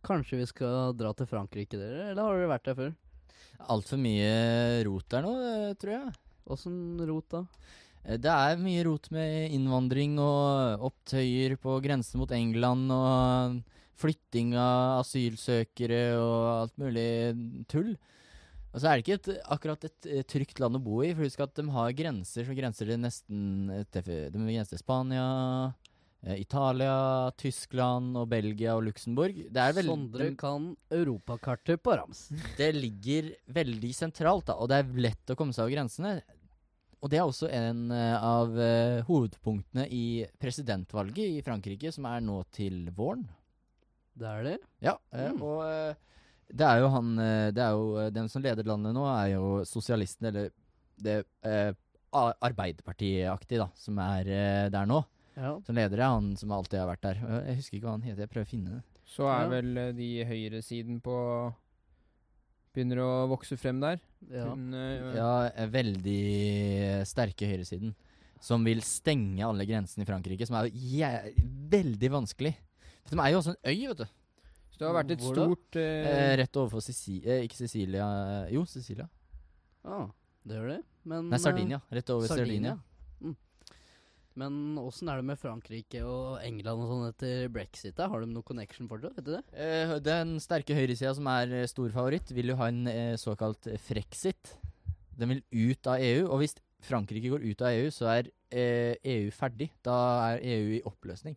[0.05, 2.09] kanskje vi skal dra til Frankrike, dere?
[2.11, 2.95] Eller har dere vært der før?
[3.69, 6.13] Altfor mye rot der nå, eh, tror jeg.
[6.49, 6.77] Åssen
[7.09, 7.43] rot, da?
[8.05, 13.59] Eh, Det er mye rot med innvandring og opptøyer på grensen mot England og
[13.99, 17.97] flytting av asylsøkere og alt mulig tull.
[18.69, 21.25] Og så er det ikke et, akkurat et, eh, trygt land å bo i, for
[21.25, 25.73] husk at de har grenser som grenser til nesten De grenser til Spania,
[26.35, 29.37] Italia, Tyskland og Belgia og Luxembourg.
[29.55, 32.25] Er Sondre kan europakartet på rams.
[32.59, 36.17] Det ligger veldig sentralt, da, og det er lett å komme seg over grensene.
[36.99, 42.19] Og det er også en eh, av uh, hovedpunktene i presidentvalget i Frankrike, som er
[42.25, 43.23] nå til våren.
[44.19, 44.57] Det er det.
[44.83, 45.39] Ja, eh, Mm.
[45.39, 45.93] og uh,
[46.49, 49.35] det er jo han eh, Det er jo eh, Den som leder landet nå, er
[49.35, 50.49] jo sosialisten, eller
[50.99, 51.71] det eh,
[52.11, 55.03] Arbeiderpartiaktig, da, som er eh, der nå.
[55.39, 55.53] Ja.
[55.63, 57.19] Som leder er han som alltid har vært der.
[57.47, 58.83] Jeg husker ikke hva han heter, jeg prøver å finne det.
[59.09, 59.49] Så er Ja.
[59.55, 61.15] vel eh, de høyresiden på
[62.75, 63.97] Begynner å vokse frem der.
[64.29, 64.43] ja.
[64.51, 67.95] Hun, eh, Ja, eh, veldig sterke høyresiden.
[68.39, 71.33] Som vil stenge alle grensene i Frankrike, som er jo
[71.73, 72.53] veldig vanskelig.
[73.05, 74.05] For de er jo også en øy, vet du.
[74.71, 75.81] Så det har vært et Hvor stort uh...
[75.81, 78.05] eh, rett overfor Sicilia Ikke Sicilia
[78.53, 79.09] Jo, Sicilia.
[79.83, 80.05] Ah,
[80.45, 80.83] det gjør det.
[81.03, 81.81] Men Nei, Sardinia.
[81.91, 82.77] Rett over Sardinia.
[83.19, 83.35] Mm.
[84.37, 87.95] Men åssen er det med Frankrike og England og sånn etter brexit?
[87.97, 88.07] da?
[88.11, 89.17] Har de noen connection fortsatt?
[89.17, 89.43] Vet du det?
[89.57, 94.53] Eh, den sterke høyresida, som er storfavoritt, vil jo ha en eh, såkalt eh, frexit.
[95.19, 96.27] Den vil ut av EU.
[96.29, 99.71] Og hvis Frankrike går ut av EU, så er eh, EU ferdig.
[99.83, 99.97] Da
[100.29, 101.35] er EU i oppløsning.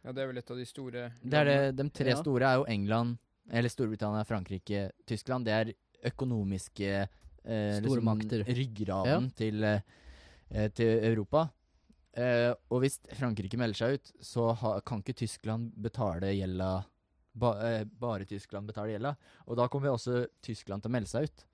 [0.00, 2.16] Ja, det er vel et av de store Det er det, De tre Ja.
[2.16, 3.18] store er jo England,
[3.52, 5.44] eller Storbritannia, Frankrike, Tyskland.
[5.44, 5.72] Det er
[6.08, 6.90] økonomiske
[7.44, 8.40] eh, Stormakter.
[8.44, 9.80] Liksom, ryggraden til, eh,
[10.50, 11.50] eh, til Europa.
[12.18, 16.72] Eh, og hvis Frankrike melder seg ut, så ha, kan ikke Tyskland betale gjelda
[17.38, 19.14] ba, eh, Bare Tyskland betaler gjelda.
[19.46, 21.44] Og da kommer også Tyskland til å melde seg ut.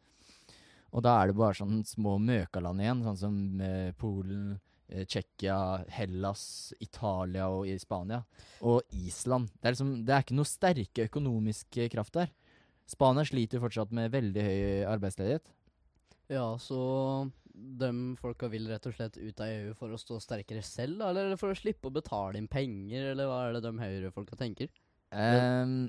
[0.97, 4.55] Og da er det bare sånn små møkaland igjen, sånn som eh, Polen,
[4.89, 5.59] eh, Tsjekkia,
[5.93, 8.23] Hellas, Italia og Spania.
[8.65, 9.51] Og Island.
[9.59, 12.33] Det er, liksom, det er ikke noe sterke økonomiske kraft der.
[12.87, 14.61] Spania sliter fortsatt med veldig høy
[14.95, 15.51] arbeidsledighet.
[16.31, 16.79] Ja, så
[17.57, 17.91] de
[18.21, 21.11] folka vil rett og slett ut av EU for å stå sterkere selv, da?
[21.11, 24.69] Eller for å slippe å betale inn penger, eller hva er det de høyrefolka tenker?
[25.11, 25.87] Um,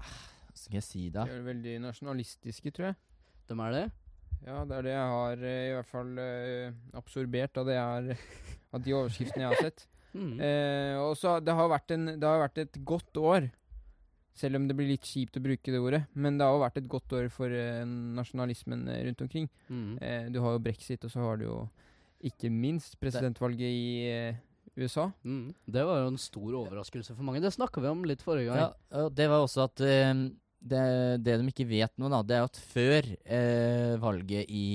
[0.00, 1.28] hva skal jeg si, da?
[1.28, 2.98] De er veldig nasjonalistiske, tror jeg.
[3.50, 3.84] De er det?
[4.44, 7.90] Ja, det er det jeg har eh, i hvert fall eh, absorbert av det jeg
[7.94, 8.24] har
[8.74, 9.88] Av de overskriftene jeg har sett.
[10.14, 10.36] Mm.
[10.38, 13.48] Eh, og så det har vært en Det har vært et godt år.
[14.34, 16.02] Selv om det blir litt kjipt å bruke det ordet.
[16.18, 19.46] Men det har jo vært et godt år for eh, nasjonalismen eh, rundt omkring.
[19.68, 19.92] Mm.
[20.02, 21.58] Eh, du har jo brexit, og så har du jo
[22.24, 24.40] ikke minst presidentvalget i eh,
[24.80, 25.06] USA.
[25.22, 25.52] Mm.
[25.70, 27.42] Det var jo en stor overraskelse for mange.
[27.44, 28.74] Det snakka vi om litt forrige gang.
[28.90, 30.10] Ja, det var også at eh,
[30.64, 30.84] det,
[31.22, 34.66] det de ikke vet nå, da, det er at før eh, valget i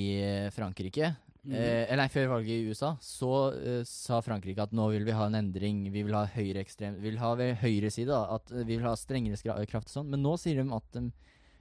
[0.56, 1.15] Frankrike
[1.49, 1.55] Mm.
[1.57, 5.15] eh, Eller nei, før valget i USA, så eh, sa Frankrike at nå vil vi
[5.17, 5.81] ha en endring.
[5.89, 8.38] Vi vil ha høyreekstrem Vi vil ha ved høyre side, da.
[8.38, 10.09] At eh, vi vil ha strengere kraft og sånn.
[10.13, 11.07] Men nå sier de at de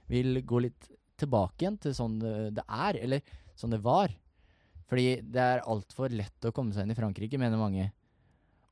[0.09, 4.13] vil gå litt tilbake igjen til sånn det, det er, eller sånn det var.
[4.89, 7.89] Fordi det er altfor lett å komme seg inn i Frankrike, mener mange.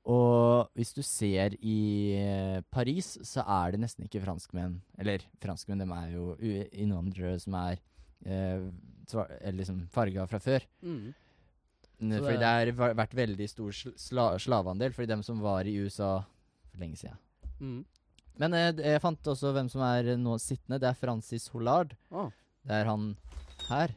[0.07, 1.79] Og hvis du ser i
[2.15, 4.79] eh, Paris, så er det nesten ikke franskmenn.
[5.01, 6.31] Eller franskmenn, de er jo
[6.71, 7.81] innvandrere som er
[8.25, 10.65] eh, liksom farga fra før.
[10.81, 11.13] Mm.
[11.97, 15.73] Det Fordi det har vært veldig stor sl sla slaveandel fordi dem som var i
[15.81, 16.19] USA
[16.69, 17.17] for lenge siden.
[17.59, 17.79] Mm.
[18.37, 20.77] Men eh, jeg fant også hvem som er nå sittende.
[20.83, 21.95] Det er Francis Hollard.
[22.11, 22.29] Oh.
[22.67, 23.15] Det er han
[23.71, 23.95] her.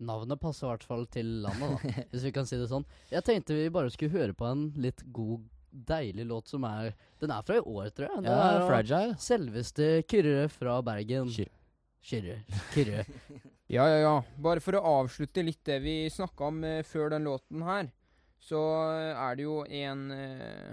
[0.00, 2.86] Navnet passer i hvert fall til landet, da, hvis vi kan si det sånn.
[3.12, 7.30] Jeg tenkte vi bare skulle høre på en litt god, deilig låt som er Den
[7.30, 8.22] er fra i år, tror jeg.
[8.24, 9.18] Den Ja, er Fragile.
[9.20, 11.28] Selveste Kyrre fra Bergen.
[11.34, 11.52] Kyrre.
[12.02, 12.42] Kyrre.
[12.74, 13.06] Kyrre.
[13.70, 14.14] Ja, ja, ja.
[14.42, 17.92] Bare for å avslutte litt det vi snakka om eh, før den låten her,
[18.42, 18.58] så
[18.90, 20.72] eh, er det jo en eh,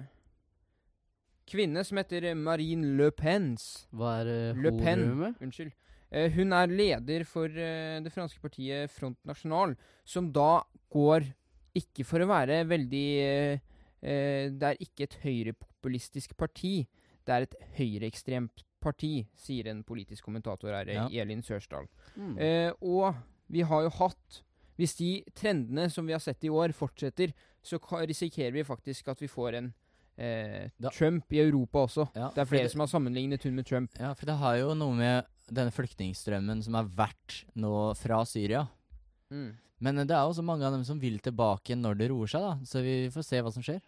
[1.46, 3.68] kvinne som heter Marine Le Pens.
[3.94, 5.06] Hva er uh, Le Pen.
[5.38, 5.76] Unnskyld.
[6.10, 9.76] Eh, hun er leder for eh, det franske partiet Front National,
[10.08, 10.64] som da
[10.94, 11.28] går
[11.78, 13.66] ikke for å være veldig eh,
[14.02, 16.80] eh, Det er ikke et høyrepopulistisk parti.
[17.28, 21.08] Det er et høyreekstremt parti, sier en politisk kommentator her, Ja.
[21.24, 21.88] Elin Sørsdal.
[22.16, 22.38] Mm.
[22.38, 23.16] Eh, og
[23.50, 24.44] vi har jo hatt
[24.78, 27.32] Hvis de trendene som vi har sett i år, fortsetter,
[27.66, 29.74] så risikerer vi faktisk at vi får en
[30.20, 32.06] eh, Trump i Europa også.
[32.14, 33.90] Ja, Det er flere flere som har sammenlignet hun med Trump.
[33.98, 38.68] Ja, for det har jo noe med denne flyktningstrømmen som har vært nå fra Syria.
[39.32, 42.42] Men eh, det er også mange av dem som vil tilbake når det roer seg,
[42.46, 42.54] da.
[42.66, 43.82] Så vi får se hva som skjer.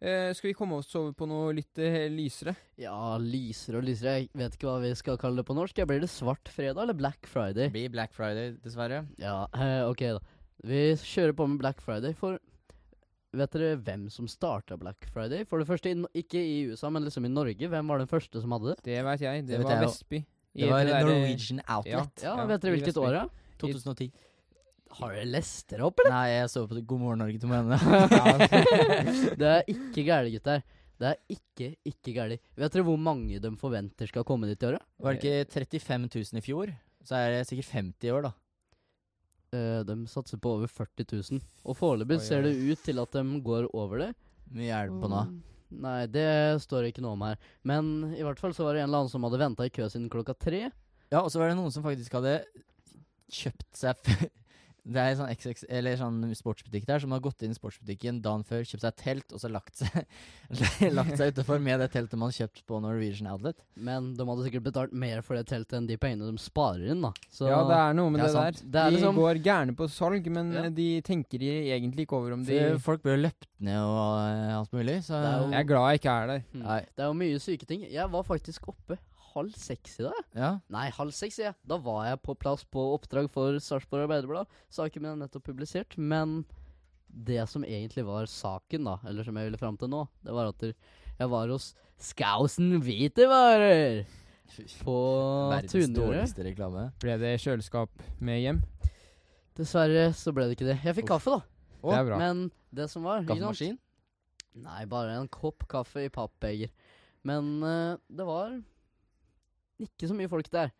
[0.00, 2.54] Eh, skal vi komme oss over på noe litt eh, lysere?
[2.80, 4.16] Ja, lysere og lysere.
[4.24, 5.78] Jeg vet ikke hva vi skal kalle det på norsk.
[5.80, 7.70] Jeg Blir det svart fredag eller Black Friday?
[7.72, 9.04] Blir Black Friday, dessverre.
[9.22, 10.20] Ja, eh, ok da.
[10.64, 12.12] Vi kjører på med Black Friday.
[12.18, 12.38] For
[13.34, 15.44] vet dere hvem som starta Black Friday?
[15.48, 17.70] For det første, i, ikke i USA, men liksom i Norge.
[17.72, 18.82] Hvem var den første som hadde det?
[18.90, 19.46] Det veit jeg.
[19.46, 19.88] Det, Det vet var jeg.
[19.88, 20.20] Vestby.
[20.54, 22.22] I Det var der- Norwegian Outlet.
[22.22, 23.08] Ja, Ja, Vet dere i hvilket Vestby.
[23.08, 23.28] år, da?
[23.58, 24.12] 2010.
[24.94, 26.14] Har dere lest dere opp, eller?
[26.14, 27.78] Nei, jeg så på God morgen Norge til morgenen.
[29.40, 30.62] det er ikke gærent, gutter.
[31.02, 32.44] Det er ikke, ikke gærent.
[32.60, 34.84] Vet dere hvor mange de forventer skal komme dit i året?
[35.02, 36.74] Var det ikke 35 000 i fjor?
[37.04, 38.32] Så er det sikkert 50 i år, da.
[39.54, 41.42] Uh, de satser på over 40 000.
[41.66, 44.12] Og foreløpig ser det ut til at de går over det.
[44.54, 45.24] Mye hjelp det på nå.
[45.32, 45.42] Mm,
[45.84, 46.28] Nei, det
[46.62, 47.42] står ikke noe om her.
[47.66, 49.88] Men i hvert fall så var det en eller annen som hadde venta i kø
[49.90, 50.68] siden klokka tre.
[51.10, 52.38] Ja, og så var det noen som faktisk hadde
[53.34, 54.14] kjøpt seg
[54.84, 58.42] Det er sånn XX, eller sånn sportsbutikk der som har gått inn i sportsbutikken dagen
[58.44, 60.04] før, kjøpt seg telt, og så lagt seg
[60.98, 63.56] Lagt seg utenfor med det teltet man kjøpt på Norwegian Outlet.
[63.80, 67.00] Men de hadde sikkert betalt mer for det teltet enn de pengene de sparer inn,
[67.00, 67.14] da.
[67.32, 68.60] Så ja, det er noe med det, det der.
[68.60, 70.68] Det de liksom- går gærne på salg, men Ja.
[70.68, 74.72] de tenker egentlig ikke over om de For folk blir løpt ned og eh, alt
[74.76, 76.44] mulig, så jo- Jeg er glad jeg ikke er der.
[76.52, 76.62] Mm.
[76.68, 76.80] Nei.
[76.92, 77.88] Det er jo mye syke ting.
[77.90, 78.98] Jeg var faktisk oppe
[79.34, 80.20] halv seks i dag.
[80.36, 80.50] Ja.
[80.72, 81.52] Nei, halv seks, ja.
[81.52, 81.58] jeg.
[81.70, 84.50] Da var jeg på plass på oppdrag for Sarpsborg Arbeiderblad.
[84.72, 85.96] Saken min er nettopp publisert.
[85.98, 86.42] Men
[87.08, 90.50] det som egentlig var saken, da, eller som jeg ville fram til nå, det var
[90.50, 91.70] at jeg var hos
[92.02, 94.04] Skausen Hvitevarer
[94.82, 94.96] på
[95.52, 96.88] Verdens reklame.
[97.02, 98.60] Ble det kjøleskap med hjem?
[99.54, 100.78] Dessverre så ble det ikke det.
[100.82, 101.14] Jeg fikk Uff.
[101.14, 101.54] kaffe, da.
[101.84, 102.18] Det er bra.
[102.18, 102.44] Men
[102.74, 103.22] det som var?
[103.28, 103.78] Kaffemaskin?
[104.64, 106.72] Nei, bare en kopp kaffe i pappbeger.
[107.26, 108.56] Men uh, det var
[109.82, 110.74] ikke så mye folk der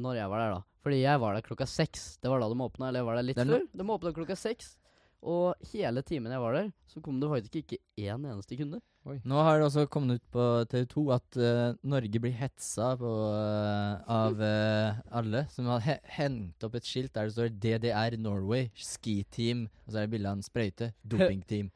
[0.00, 0.60] når jeg var der, da.
[0.84, 2.04] Fordi jeg var der klokka seks.
[2.22, 3.64] Det var da de åpna, eller jeg var der litt før.
[3.74, 4.76] De åpna klokka seks.
[5.20, 8.80] Og hele timen jeg var der, så kom det faktisk ikke én eneste kunde.
[9.00, 14.00] Nå har det også kommet ut på TV2 at uh, Norge blir hetsa på, uh,
[14.04, 18.68] av uh, alle som har he hengt opp et skilt der det står DDR Norway,
[18.76, 21.72] ski team, og så er det bilde av en sprøyte, dopingteam.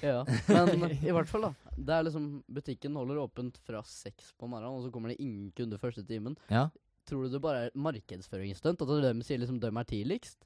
[0.00, 1.65] Ja, Men i hvert fall, da.
[1.76, 5.52] Det er liksom Butikken holder åpent fra seks på morgenen, og så kommer det ingen
[5.56, 6.36] kunder første timen.
[6.50, 6.68] Ja.
[7.06, 8.80] Tror du det bare er markedsføringsstunt?
[8.82, 10.38] At de sier liksom de er tidligst?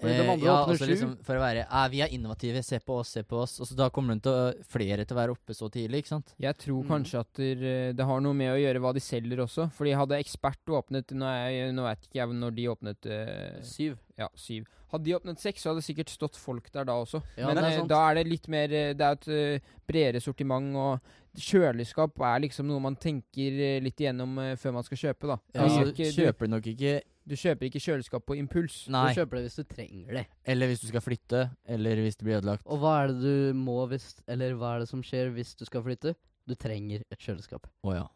[0.00, 0.86] Fordi Eh, de andre ja, åpner sju.
[0.88, 3.58] liksom for å være eh, Vi er innovative, se på oss, se på oss.
[3.60, 6.08] Og så da kommer det til å, flere til å være oppe så tidlig, ikke
[6.14, 6.32] sant?
[6.40, 6.88] Jeg tror Mm.
[6.88, 9.70] kanskje at der, eh, det har noe med å gjøre hva de selger også.
[9.70, 13.60] Fordi hadde Ekspert åpnet Nå, er jeg, nå vet ikke jeg når de åpnet eh,
[13.62, 13.98] Syv.
[14.18, 14.66] Ja, syv.
[14.92, 17.22] Hadde de åpnet seks, så hadde det sikkert stått folk der da også.
[17.38, 20.20] Ja, Men er eh, da er det litt mer eh, Det er et eh, bredere
[20.20, 21.00] sortiment, og
[21.40, 25.38] kjøleskap er liksom noe man tenker litt igjennom før man skal kjøpe, da.
[25.56, 28.88] Ja, Du ikke- du, kjøper du nok ikke du kjøper ikke kjøleskap på impuls.
[28.90, 29.12] Nei.
[29.14, 30.24] Du kjøper det hvis du trenger det.
[30.44, 32.66] Eller hvis du skal flytte, eller hvis det blir ødelagt.
[32.66, 35.64] Og hva er det du må hvis Eller hva er det som skjer hvis du
[35.68, 36.16] skal flytte?
[36.50, 37.68] Du trenger et kjøleskap.
[37.86, 38.06] Å ja.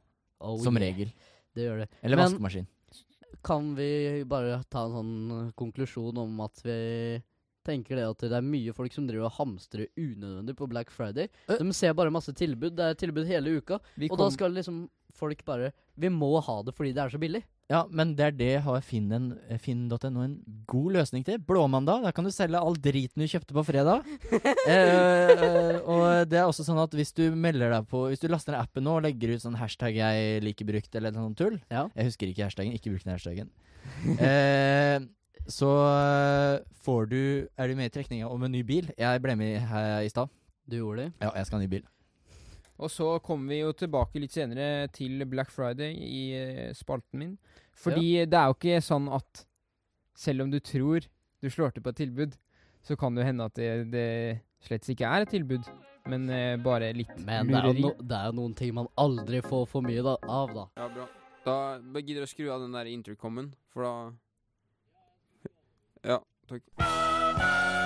[0.43, 0.91] Oh, Som yeah.
[0.91, 1.13] regel.
[1.55, 1.89] Det gjør det.
[2.03, 2.67] Eller Men- vaskemaskin.
[3.47, 6.79] Kan vi bare ta en sånn konklusjon om at vi
[7.67, 11.31] tenker det at det er mye folk som driver og hamstrer unødvendig på Black Friday?
[11.51, 11.59] Øh.
[11.61, 12.77] De ser bare masse tilbud.
[12.79, 13.81] Det er tilbud hele uka.
[14.11, 14.87] Og da skal liksom
[15.17, 17.43] folk bare Vi må ha det fordi det er så billig.
[17.69, 20.35] Ja, men det er det har finn.no en- eh, en
[20.71, 21.39] god løsning til.
[21.43, 22.05] Blåmandag.
[22.05, 24.05] Da kan du selge all driten du kjøpte på fredag.
[24.67, 28.29] eh, eh, og det er også sånn at hvis du melder deg på Hvis du
[28.29, 31.39] laster ned appen nå og legger ut sånn hashtag 'jeg liker brukt' eller noe sånt
[31.39, 31.89] tull Ja.
[31.97, 32.73] Jeg husker ikke hashtaggen.
[32.75, 33.51] Ikke bruk den hashtaggen.
[34.21, 35.01] eh,
[35.49, 38.91] så eh, får du Er du med i trekninga om en ny bil?
[38.99, 40.29] Jeg ble med her i stad.
[40.69, 41.13] Du gjorde det?
[41.21, 41.83] Ja, jeg skal ha ny bil.
[42.77, 47.37] Og så kommer vi jo tilbake litt senere til Black Friday i eh, spalten min.
[47.77, 49.47] Fordi det er jo ikke sånn at
[50.17, 51.07] selv om du tror
[51.45, 52.37] du slår til på et tilbud,
[52.87, 54.09] så kan det jo hende at det, det
[54.65, 55.69] slett ikke er et tilbud,
[56.11, 57.83] men uh, bare litt Men lureri.
[57.83, 60.69] Men no, det er jo noen ting man aldri får for mye da, av, da.
[60.79, 61.09] Ja, bra.
[61.47, 63.95] Da bare gidder jeg å skru av den der intercomen, for da
[66.07, 67.85] Ja, takk.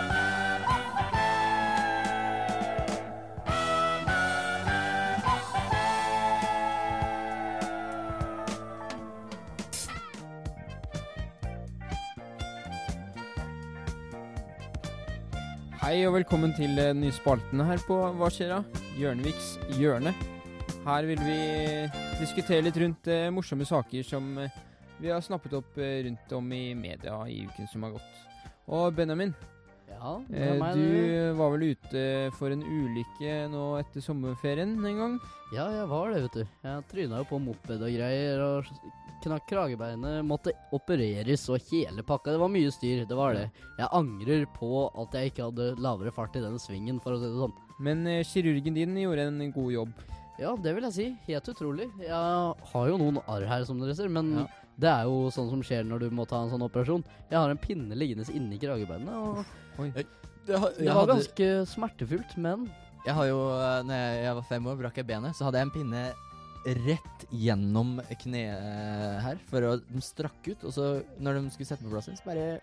[15.90, 18.82] Hei og velkommen til eh, den nye spalten her på Hva skjer da?
[18.94, 20.12] Hjørneviks hjørne.
[20.84, 21.38] Her vil vi
[22.20, 24.54] diskutere litt rundt eh, morsomme saker som eh,
[25.02, 28.22] vi har snappet opp eh, rundt om i media i uken som har gått.
[28.70, 29.34] Og Benjamin,
[29.90, 32.06] Ja, det er eh, du var vel ute
[32.38, 35.20] for en ulykke nå etter sommerferien en gang?
[35.50, 36.58] Ja, jeg var det, vet du.
[36.68, 38.70] Jeg tryna jo på moped og greier, og
[39.24, 40.20] knakk kragebeinet.
[40.26, 42.32] Måtte opereres og hele pakka.
[42.34, 43.46] Det var mye styr, det var det.
[43.78, 47.28] Jeg angrer på at jeg ikke hadde lavere fart i den svingen, for å si
[47.28, 47.54] det sånn.
[47.80, 49.92] Men eh, kirurgen din gjorde en god jobb.
[50.40, 51.06] Ja, det vil jeg si.
[51.28, 51.90] Helt utrolig.
[52.00, 52.10] Jeg
[52.72, 54.46] har jo noen arr her, som dere ser, men Ja.
[54.80, 57.04] det er jo sånn som skjer når du må ta en sånn operasjon.
[57.28, 59.44] Jeg har en pinne liggende inni kragebeinet, og
[60.48, 62.70] Det, det var ganske smertefullt, men
[63.06, 65.60] Jeg har jo, eh, når jeg, jeg var fem år, brakk jeg benet, så hadde
[65.60, 66.00] jeg en pinne
[66.64, 70.88] rett gjennom kneet her, for å de strakk ut, og så
[71.22, 72.60] når de skulle sette på plassen, så bare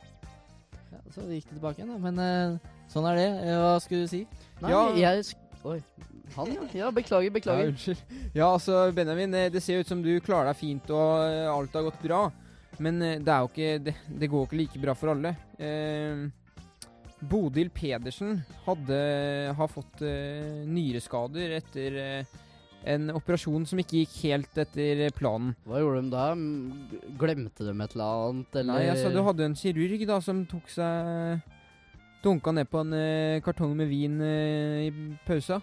[1.13, 1.97] så gikk det tilbake igjen, da.
[2.03, 3.27] Men uh, sånn er det.
[3.47, 4.21] Eh, Hva skulle du si?
[4.61, 4.81] Nei, Ja.
[4.95, 5.35] jeg
[5.67, 5.79] Oi.
[6.35, 6.65] Han, ja.
[6.75, 6.89] ja.
[6.91, 7.69] Beklager, Ja, beklager.
[7.71, 8.01] unnskyld.
[8.35, 11.87] Ja, altså, Benjamin, eh, det ser ut som du klarer deg fint, og alt har
[11.87, 12.21] gått bra.
[12.83, 15.31] Men det er jo ikke Det, det går ikke like bra for alle.
[15.57, 16.27] Eh,
[17.27, 18.99] Bodil Pedersen hadde
[19.57, 22.35] har fått eh, nyreskader etter eh,
[22.87, 25.55] en operasjon som ikke gikk helt etter planen.
[25.67, 26.27] Hva gjorde de da?
[27.19, 28.73] Glemte de et eller annet, eller?
[28.73, 31.55] Nei, altså, du hadde en kirurg da som tok seg
[32.23, 35.59] Dunka ned på en eh, kartong med vin eh, i pausa.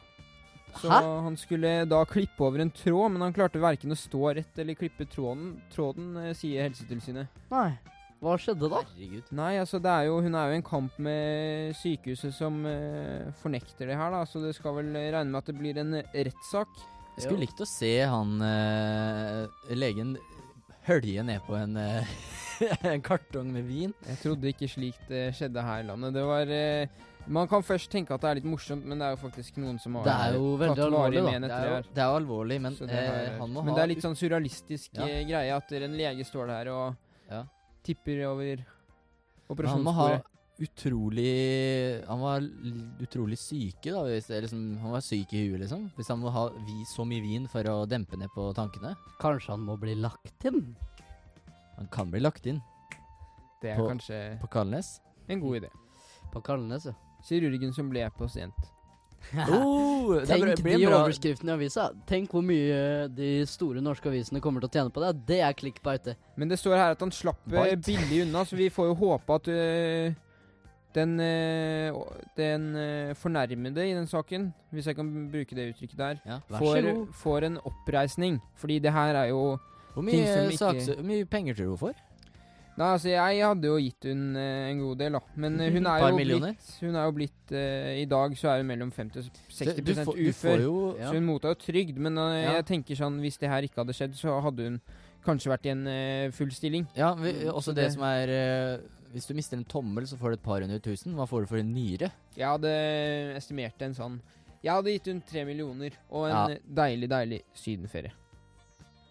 [0.75, 1.01] Så Hæ?
[1.27, 4.79] han skulle da klippe over en tråd, men han klarte verken å stå rett eller
[4.79, 7.43] klippe tråden, tråden eh, sier Helsetilsynet.
[7.53, 7.73] Nei.
[8.25, 8.81] Hva skjedde da?
[8.87, 9.29] Herregud.
[9.37, 13.29] Nei, altså det er jo, hun er jo i en kamp med sykehuset som eh,
[13.43, 14.23] fornekter det her, da.
[14.25, 16.83] Så det skal vel regne med at det blir en rettssak.
[17.15, 20.17] Jeg skulle likt å se han uh, legen
[20.89, 22.15] hølje ned på en, uh,
[22.91, 23.93] en kartong med vin.
[24.09, 26.15] Jeg trodde ikke slikt uh, skjedde her i landet.
[26.17, 26.51] Det var
[27.31, 29.79] Man kan først tenke at det er litt morsomt, men det er jo faktisk noen
[29.81, 30.35] som har tatt
[30.93, 31.87] varig men etter er, det her.
[31.95, 34.19] det er jo alvorlig, men det er- han må men ha det er litt sånn
[34.19, 35.07] surrealistisk Ja.
[35.31, 36.97] greie at en lege står der og
[37.31, 37.45] Ja.
[37.83, 38.67] tipper over Men
[39.55, 40.23] operasjonsbordet.
[40.63, 42.45] Utrolig Han var
[43.03, 44.03] utrolig syke, da.
[44.09, 45.89] Hvis det liksom, han var syk i huet, liksom.
[45.97, 48.95] Hvis han må ha vi, så mye vin for å dempe ned på tankene.
[49.23, 50.75] Kanskje han må bli lagt inn?
[51.79, 52.61] Han kan bli lagt inn
[53.63, 55.01] Det er på- kanskje på Kalnes.
[55.29, 55.71] en god idé.
[56.33, 56.93] På Kalnes, ja.
[57.27, 58.55] Kirurgen som ble pasient.
[59.49, 61.87] Oh, det Tenk de bra- overskriftene i avisa.
[62.07, 65.13] Tenk hvor mye de store norske avisene kommer til å tjene på det.
[65.27, 66.15] Det er klikk på ute.
[66.37, 67.87] Men det står her at han slapp eh, Bite.
[67.89, 70.15] billig unna, så vi får jo håpe at eh,
[70.95, 71.93] den, eh,
[72.37, 77.07] den eh, fornærmede i den saken, hvis jeg kan bruke det uttrykket der, Ja, får,
[77.13, 78.41] får en oppreisning.
[78.57, 79.59] Fordi det her er jo
[79.95, 80.13] Hvor mye,
[80.51, 81.95] ikke- saks, hvor mye penger tror du hun får?
[82.77, 85.21] Nei, altså jeg hadde jo gitt hun eh, en god del, da.
[85.37, 86.55] Men hun er jo millioner?
[86.57, 89.77] blitt, hun er jo blitt uh, I dag så er hun mellom 50 og 60
[89.77, 90.61] Du- du får- du ufør.
[90.63, 91.07] jo- Ja.
[91.11, 91.97] Så hun mottar jo trygd.
[91.99, 92.53] Men uh, Ja.
[92.59, 94.81] jeg tenker sånn hvis det her ikke hadde skjedd, så hadde hun
[95.27, 96.87] kanskje vært i en uh, full stilling.
[96.97, 98.85] Ja, vi, Mm, også det, det- som er uh,
[99.15, 101.15] Hvis du mister en tommel, så får du et par hundre tusen.
[101.15, 102.09] Hva får du for en nyre?
[102.37, 102.71] Jeg hadde
[103.39, 104.21] estimert en sånn
[104.65, 106.59] Jeg hadde gitt hun tre millioner og en Ja.
[106.83, 108.11] deilig, deilig sydenferie.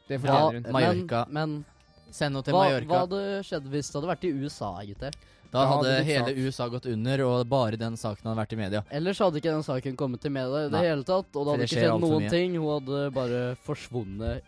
[0.10, 0.72] Det fortjener hun.
[0.74, 1.26] Mallorca.
[1.30, 1.66] Men, men
[2.14, 2.88] Send henne til hva, Mallorca.
[2.90, 5.16] hva hadde skjedd hvis det hadde vært i USA, gutter?
[5.54, 6.34] Da hadde hadde hele.
[6.48, 8.82] USA gått under, og bare den saken hadde vært i media.
[8.92, 10.84] Ellers hadde ikke den saken kommet til media i det Nei.
[10.90, 11.30] hele tatt.
[11.36, 12.56] Og det hadde det ikke skjedd noen ting.
[12.58, 14.42] Hun hadde bare forsvunnet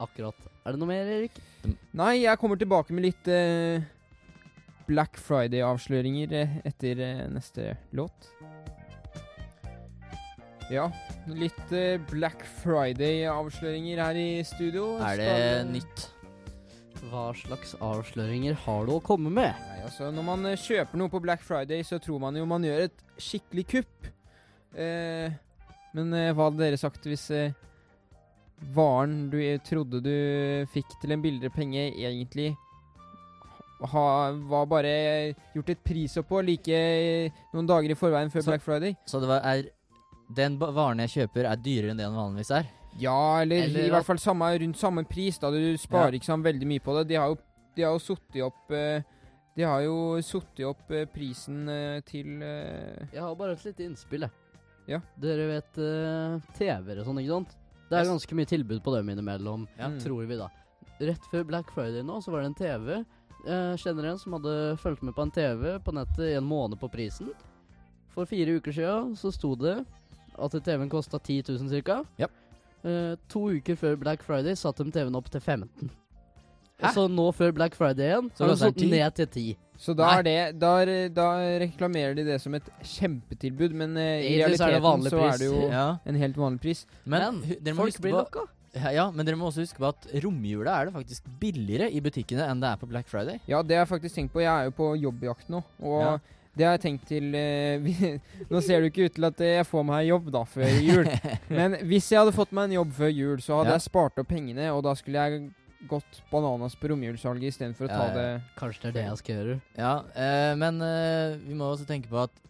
[0.00, 0.34] akkurat.
[0.62, 1.38] Er det noe mer, Erik?
[1.98, 3.82] Nei, jeg kommer tilbake med litt eh,
[4.86, 8.28] Black Friday-avsløringer eh, etter eh, neste låt.
[10.72, 10.86] Ja,
[11.28, 14.94] litt eh, Black Friday-avsløringer her i studio.
[15.02, 16.08] Er det Skal- nytt?
[17.10, 19.50] Hva slags avsløringer har du å komme med?
[19.66, 22.62] Nei, altså Når man eh, kjøper noe på Black Friday, så tror man jo man
[22.64, 24.06] gjør et skikkelig kupp.
[24.78, 25.34] Eh,
[25.98, 27.50] men eh, hva hadde dere sagt hvis eh,
[28.74, 32.52] varen du trodde du fikk til en billigere penge, egentlig
[33.92, 34.92] ha, var bare
[35.54, 38.96] gjort et prisoppå like eh, noen dager i forveien før Så- Black Friday?
[39.06, 39.64] Så det var, er
[40.32, 42.68] Den varen jeg kjøper, er dyrere enn det den vanligvis er?
[43.00, 45.36] Ja, eller, Eller i hvert fall samme, rundt samme pris.
[45.38, 46.18] da Du sparer Ja.
[46.20, 47.08] ikke sånn veldig mye på det.
[47.08, 47.36] De har jo,
[47.76, 49.02] de har jo sittet opp eh,
[49.56, 53.84] De har jo satt opp eh, prisen eh, til eh, Jeg har bare et lite
[53.84, 54.30] innspill, jeg.
[54.88, 55.00] Ja.
[55.20, 57.56] Dere vet eh, TV-er og sånn, ikke sant?
[57.92, 59.88] Det er ganske mye tilbud på dem innimellom, Ja.
[59.92, 59.98] Mm.
[60.00, 60.48] tror vi da.
[61.02, 63.04] Rett før Black Friday nå, så var det en TV.
[63.44, 66.78] Jeg kjenner en som hadde fulgt med på en TV på nettet i en måned
[66.80, 67.32] på prisen.
[68.14, 69.84] For fire uker siden så sto det
[70.38, 72.04] at TV-en kosta 10 000 ca.
[72.18, 72.28] Ja.
[72.84, 76.01] Eh, to uker før Black Friday satte de TV-en opp til 15 Hæ?
[76.82, 79.46] Og så nå før Black Friday igjen, Så har de satt ned til ti.
[79.82, 80.72] Så da er det da,
[81.10, 85.48] da reklamerer de det som et kjempetilbud, men uh, i realiteten er så er det
[85.48, 85.86] jo Ja.
[86.06, 86.84] en helt vanlig pris.
[87.04, 88.44] Men, Men Folk blir lokka.
[88.94, 92.46] ja, men dere må også huske på at romjula er det faktisk billigere i butikkene
[92.48, 93.40] enn det er på Black Friday.
[93.48, 94.40] Ja, det har jeg faktisk tenkt på.
[94.40, 96.18] Jeg er jo på jobbjakt nå, og Ja.
[96.56, 99.40] det har jeg tenkt til eh, vi, Nå ser det jo ikke ut til at
[99.40, 101.10] eh, jeg får meg jobb da før jul,
[101.58, 103.80] men hvis jeg hadde fått meg en jobb før jul, så hadde Ja.
[103.80, 105.50] jeg spart opp pengene, og da skulle jeg
[105.90, 108.12] gått bananas på romjulssalget istedenfor å ta ja.
[108.16, 108.26] det
[108.58, 109.56] Kanskje det er det jeg skal gjøre.
[109.78, 112.42] Ja, eh, men eh, vi må også tenke på at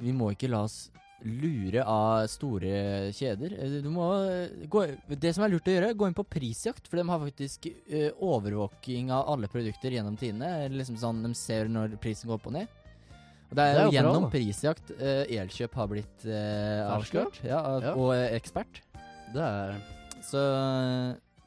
[0.00, 0.90] vi må ikke la oss
[1.24, 3.54] lure av store kjeder.
[3.56, 6.88] Eh, Du må eh, gå, Det som er lurt å gjøre, gå inn på prisjakt,
[6.90, 10.68] for de har faktisk eh, overvåking av alle produkter gjennom tidene.
[10.74, 12.80] Liksom sånn, De ser når prisen går opp og ned.
[13.50, 16.80] Og det er, Det er jo jo bra, gjennom prisjakt eh, Elkjøp har blitt eh,
[16.90, 17.40] avslørt.
[17.46, 17.94] Ja, Ja.
[17.96, 18.82] Og ekspert.
[19.34, 19.78] Det er
[20.24, 20.40] Så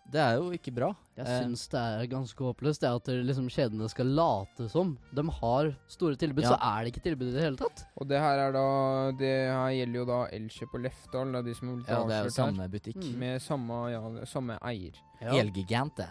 [0.09, 0.93] Det er jo ikke bra.
[1.17, 5.23] Jeg Eh, syns det er ganske håpløst det at liksom kjedene skal late som de
[5.39, 6.51] har store tilbud, Ja.
[6.53, 7.83] så er det ikke tilbud i det hele tatt.
[7.99, 11.53] Og det her er da Det her gjelder jo da Elkjøp og Lefdal, da, de
[11.55, 12.67] som har Ja, det er jo samme her.
[12.69, 12.95] butikk.
[13.03, 13.17] Mm.
[13.19, 14.93] Med samme, ja, samme eier.
[15.19, 16.07] Elgigant, det.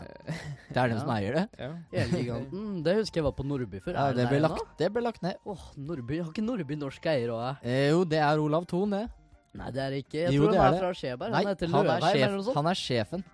[0.69, 1.01] Det er den Ja.
[1.01, 1.49] som eier det.
[1.59, 1.73] Ja.
[1.93, 3.95] Elgiganten, det husker jeg var på Nordby før.
[3.95, 5.37] Ja, det, det ble lagt, det ble lagt ned.
[5.47, 7.59] Åh, Nordby, Har ikke Nordby norsk eier òg?
[7.63, 9.09] Eh, jo, det er Olav Thon, det.
[9.55, 10.19] Nei, det er ikke.
[10.27, 11.33] Jeg Jo, tror det han er er fra Skjeberg.
[11.33, 12.57] Han heter han er, eller noe sånt.
[12.57, 13.25] han er sjefen.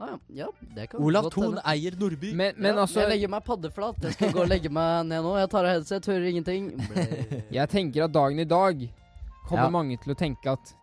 [0.00, 0.18] Ah, ja.
[0.44, 0.46] ja,
[0.76, 1.62] det kan Olav godt Thon hende.
[1.66, 2.32] eier Nordby.
[2.38, 3.96] Men, men ja, altså Jeg legger meg paddeflat.
[4.06, 5.32] Jeg skal gå og legge meg ned nå.
[5.40, 6.68] Jeg tar av headset, hører ingenting.
[7.50, 8.84] Jeg tenker at dagen i dag
[9.48, 9.70] kommer Ja.
[9.74, 10.74] mange til å tenke at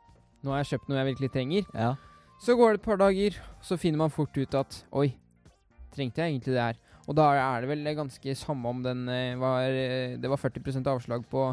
[0.43, 1.69] nå har jeg kjøpt noe jeg virkelig trenger.
[1.73, 1.93] Ja.
[2.43, 5.07] Så går det et par dager, så finner man fort ut at oi,
[5.95, 6.81] trengte jeg egentlig det her?
[7.07, 10.87] Og da er det vel ganske samme om den eh, var eh, Det var 40%
[10.89, 11.43] avslag på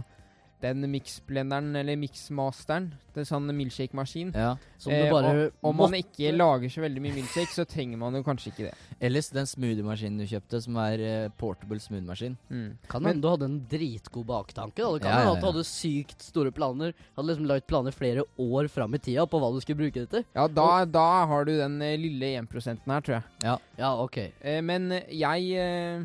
[0.62, 2.92] den mixblenderen, eller mixmasteren.
[3.12, 4.30] Det er sånn milkshake-maskin.
[4.34, 4.54] ja.
[4.82, 7.98] Som Eh, du bare og, om man ikke lager så veldig mye milkshake, så trenger
[8.00, 8.72] man jo kanskje ikke det.
[9.00, 12.34] Ellers den smoothie-maskinen du kjøpte, som er eh, portable smoothie-maskin.
[12.50, 12.78] Mm.
[12.88, 14.80] Kan hende du hadde en dritgod baktanke.
[14.82, 16.94] da Det kan Ja, ja, ja, at du hadde sykt store planer.
[17.16, 20.10] Hadde liksom lagt planer flere år fram i tida på hva du skulle bruke det
[20.10, 20.24] til.
[20.34, 23.58] Ja, da, da har du den eh, lille 1% her, tror jeg.
[23.78, 24.18] Ja, ok.
[24.40, 26.02] Eh, men jeg eh,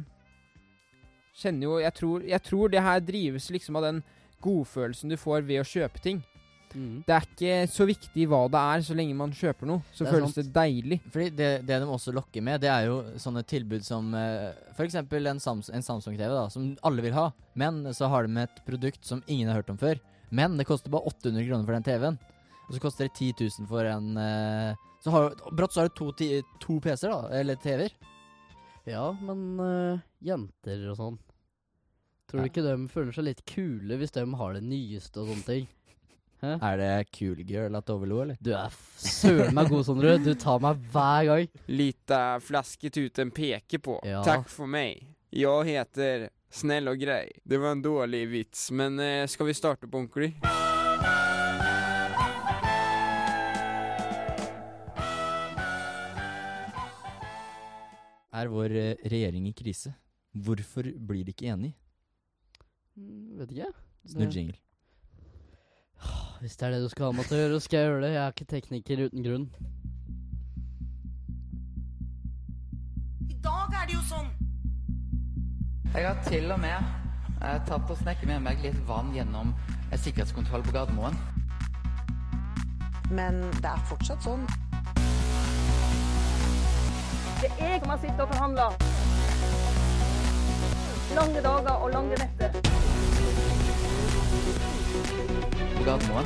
[1.38, 4.04] kjenner jo jeg tror, jeg tror det her drives liksom av den
[4.44, 6.24] godfølelsen du får ved å kjøpe ting.
[6.76, 7.04] Mm.
[7.08, 9.84] Det er ikke så viktig hva det er, så lenge man kjøper noe.
[9.94, 11.00] Så Det føles føles det deilig.
[11.14, 14.86] Fordi det, det de også lokker med, det er jo sånne tilbud som uh, for
[14.88, 17.30] eksempel en, Sams en Samsung-TV, da, som alle vil ha.
[17.58, 20.02] Men så har de et produkt som ingen har hørt om før.
[20.30, 22.20] Men det koster bare 800 kroner for den TV-en.
[22.68, 25.96] Og så koster det 10 000 for en uh, Så har Brått så har du
[25.96, 26.12] to,
[26.60, 27.40] to PC-er, da.
[27.40, 27.96] Eller TV-er.
[28.88, 31.18] Ja, men uh, jenter og sånn
[32.28, 35.46] Tror du ikke de føler seg litt kule hvis de har det nyeste og sånne
[35.48, 35.68] ting?
[36.44, 38.36] Er det cool girl at overlo, eller?
[38.44, 40.18] Du er søren meg god, Sondre.
[40.20, 41.48] Du tar meg hver gang.
[41.72, 43.96] Lite flasketuten peker på.
[44.04, 44.20] Ja.
[44.28, 45.08] Takk for meg.
[45.32, 47.32] Jeg heter Snäll og grei.
[47.48, 50.36] Det var en dårlig vits, men skal ska vi starte på ordentlig?
[58.38, 59.96] Er vår eh, regjering i krise?
[60.36, 61.87] Hvorfor blir de ikke enige?
[62.98, 63.72] Mm, vet ikke.
[64.08, 64.58] Snudd jingle.
[66.40, 68.12] Hvis det er det du skal ha meg til å gjøre, skal jeg gjøre det.
[68.14, 69.48] Jeg er ikke tekniker uten grunn.
[73.30, 74.30] I dag er det jo sånn.
[75.96, 79.54] Jeg har til og med eh, tatt og snekket med meg litt vann gjennom
[79.88, 81.18] en sikkerhetskontroll på Gardermoen.
[83.10, 84.46] Men det er fortsatt sånn.
[87.42, 88.72] Det er jeg som har sittet og forhandla.
[91.18, 92.50] Lange dager og lange netter.
[95.78, 96.26] På Gardermoen.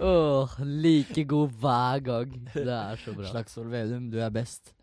[0.00, 2.50] Åh, like god hver gang.
[2.54, 3.24] Det er så bra.
[3.30, 4.75] Slagsvold Vedum, du er best.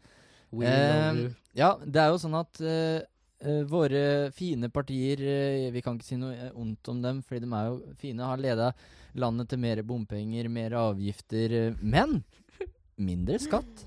[0.54, 1.32] We Eh, love you.
[1.58, 3.02] Ja, det er jo sånn at Uh,
[3.44, 7.50] eh, våre fine partier uh, Vi kan ikke si noe ondt om dem, fordi de
[7.58, 8.24] er jo fine.
[8.24, 8.70] Har leda
[9.20, 12.22] landet til mer bompenger, mer avgifter, uh, men
[12.98, 13.84] mindre skatt.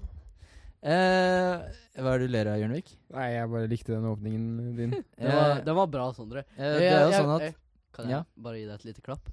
[0.87, 1.65] Eh,
[1.99, 2.91] hva er det du ler av, Jørnvik?
[3.17, 4.93] Nei, jeg bare likte den åpningen din.
[5.19, 6.45] Det var, det var bra, Sondre.
[6.57, 7.63] Det er jo sånn jeg- at
[7.97, 8.25] Kan jeg Ja.
[8.37, 9.31] bare gi deg et lite klapp?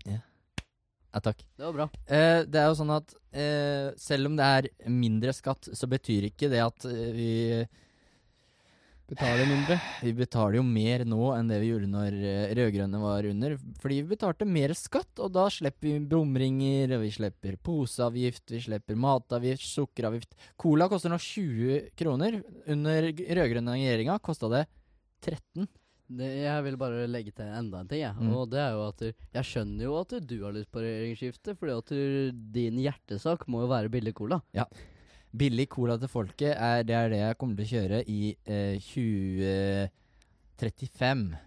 [1.13, 1.43] Ja, takk.
[1.55, 1.87] Det var bra.
[2.09, 6.31] Eh, det er jo sånn at eh, selv om det er mindre skatt, så betyr
[6.31, 7.31] ikke det at eh, vi
[9.03, 9.75] Betaler mindre.
[9.99, 13.57] Vi betaler jo mer nå enn det vi gjorde når uh, rød-grønne var under.
[13.83, 18.61] Fordi vi betalte mer skatt, og da slipper vi bomringer, og vi slipper poseavgift, vi
[18.63, 20.31] slipper matavgift, sukkeravgift.
[20.57, 22.39] Cola koster nå 20 kroner.
[22.73, 24.65] Under rød-grønne regjeringa kosta det
[25.27, 25.67] 13.
[26.13, 28.15] Det, jeg vil bare legge til enda en ting, jeg.
[28.19, 28.33] Mm.
[28.37, 31.55] Og det er jo at du- Jeg skjønner jo at du har lyst på regjeringsskifte,
[31.57, 34.41] fordi at du, din hjertesak må jo være billig cola.
[34.53, 34.65] Ja.
[35.35, 38.77] Billig cola til folket er det, er det jeg kommer til å kjøre i eh,
[40.61, 41.37] 2035.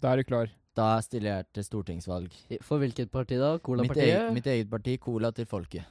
[0.00, 0.48] Da er du klar.
[0.78, 2.32] Da stiller jeg til stortingsvalg.
[2.64, 3.52] For hvilket parti da?
[3.58, 4.06] Mitt Colapartiet?
[4.06, 5.84] eget, mitt eget parti, Cola til folket.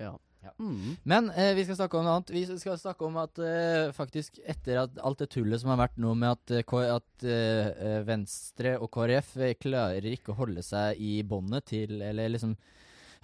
[0.00, 0.14] Ja.
[0.58, 0.96] Mm.
[1.02, 2.32] Men eh, vi skal snakke om noe annet.
[2.34, 5.96] Vi skal snakke om at eh, faktisk etter at alt det tullet som har vært
[6.02, 10.64] nå med at, eh, at eh, eh, Venstre og KrF eh, klarer ikke å holde
[10.66, 12.56] seg i båndet til Eller liksom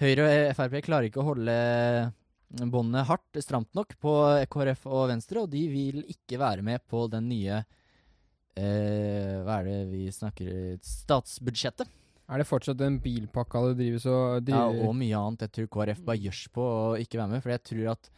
[0.00, 1.54] Høyre og Frp klarer ikke å holde
[2.72, 4.14] båndet hardt, stramt nok, på
[4.50, 7.60] KrF og Venstre, og de vil ikke være med på den nye
[8.56, 11.99] Hva er det vi snakker Statsbudsjettet.
[12.30, 15.40] Er det fortsatt den bilpakka det drives og Ja, og mye annet.
[15.48, 17.42] Jeg tror KrF bare gjørs på å ikke være med.
[17.42, 18.10] For jeg tror at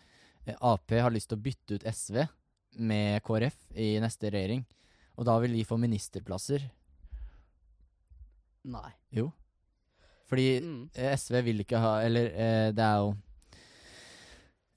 [0.46, 2.26] eh, Ap har lyst til å bytte ut SV
[2.84, 4.66] med KrF i neste regjering.
[5.16, 6.68] Og da vil de få ministerplasser.
[8.68, 8.90] Nei.
[9.16, 9.30] Jo.
[10.28, 10.90] Fordi Mm.
[10.94, 13.16] eh, SV vil ikke ha Eller eh, det er jo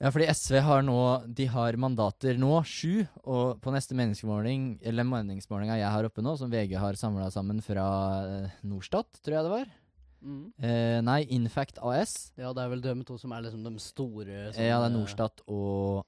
[0.05, 0.95] Ja, fordi SV har nå
[1.33, 6.35] De har mandater nå, sju, og på neste meningsmåling, eller meningsmålinga jeg har oppe nå,
[6.37, 7.85] som VG har samla sammen fra
[8.45, 9.71] eh, Norstat, tror jeg det var.
[10.25, 10.43] Mm.
[10.61, 12.13] Eh, nei, Infact AS.
[12.37, 14.91] Ja, det er vel de to som er liksom de store som, ja, det er
[14.91, 16.05] eh, Norstat og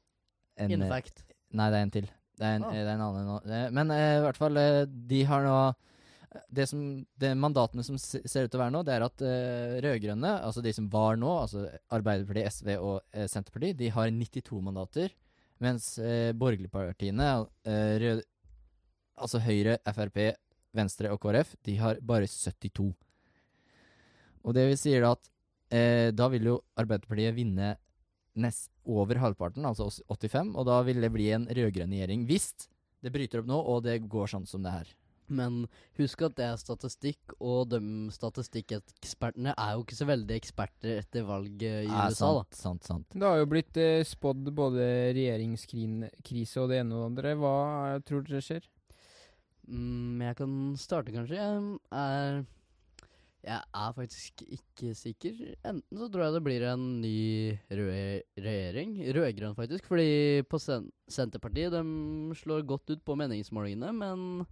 [0.61, 1.25] en, Infact.
[1.57, 2.07] Nei, det er en til.
[2.37, 2.73] Det er en, Ah.
[2.77, 3.39] eh, det er en annen nå.
[3.49, 4.61] Eh, Men eh, i hvert fall,
[5.09, 5.57] de har nå
[6.49, 6.81] det som,
[7.19, 10.63] det Mandatene som ser ut til å være nå, det er at uh, rød-grønne, altså
[10.65, 15.15] de som var nå, altså Arbeiderpartiet, SV og uh, Senterpartiet, de har 92 mandater.
[15.63, 17.27] Mens uh, borgerlige partiene,
[17.65, 18.21] eh, rød,
[19.17, 20.19] altså Høyre, Frp,
[20.77, 22.91] Venstre og KrF, de har bare 72.
[24.45, 25.29] Og det vil sier da at
[25.73, 27.73] eh, da vil jo Arbeiderpartiet vinne
[28.37, 32.51] nest over halvparten, altså 85, og da vil det bli en rød-grønn regjering hvis
[33.01, 34.93] det bryter opp nå, og det går sånn som det er.
[35.27, 35.65] Men
[35.99, 37.81] husk at det er statistikk, og de
[38.15, 43.07] statistikkekspertene er jo ikke så veldig eksperter etter valget i Ja, USA, sant, sant, sant.
[43.17, 47.33] Det har jo blitt eh, spådd både regjeringskrise og det ene og det andre.
[47.41, 47.55] Hva
[47.93, 48.69] eh, tror dere skjer?
[49.67, 51.35] Mm, jeg kan starte, kanskje.
[51.35, 52.45] Jeg er
[53.47, 55.35] Jeg er faktisk ikke sikker.
[55.63, 58.95] Enten så tror jeg det blir en ny rød regjering.
[59.15, 59.85] Rød-grønn, faktisk.
[59.87, 61.83] Fordi på sen Senterpartiet de
[62.35, 64.47] slår godt ut på meningsmålingene, men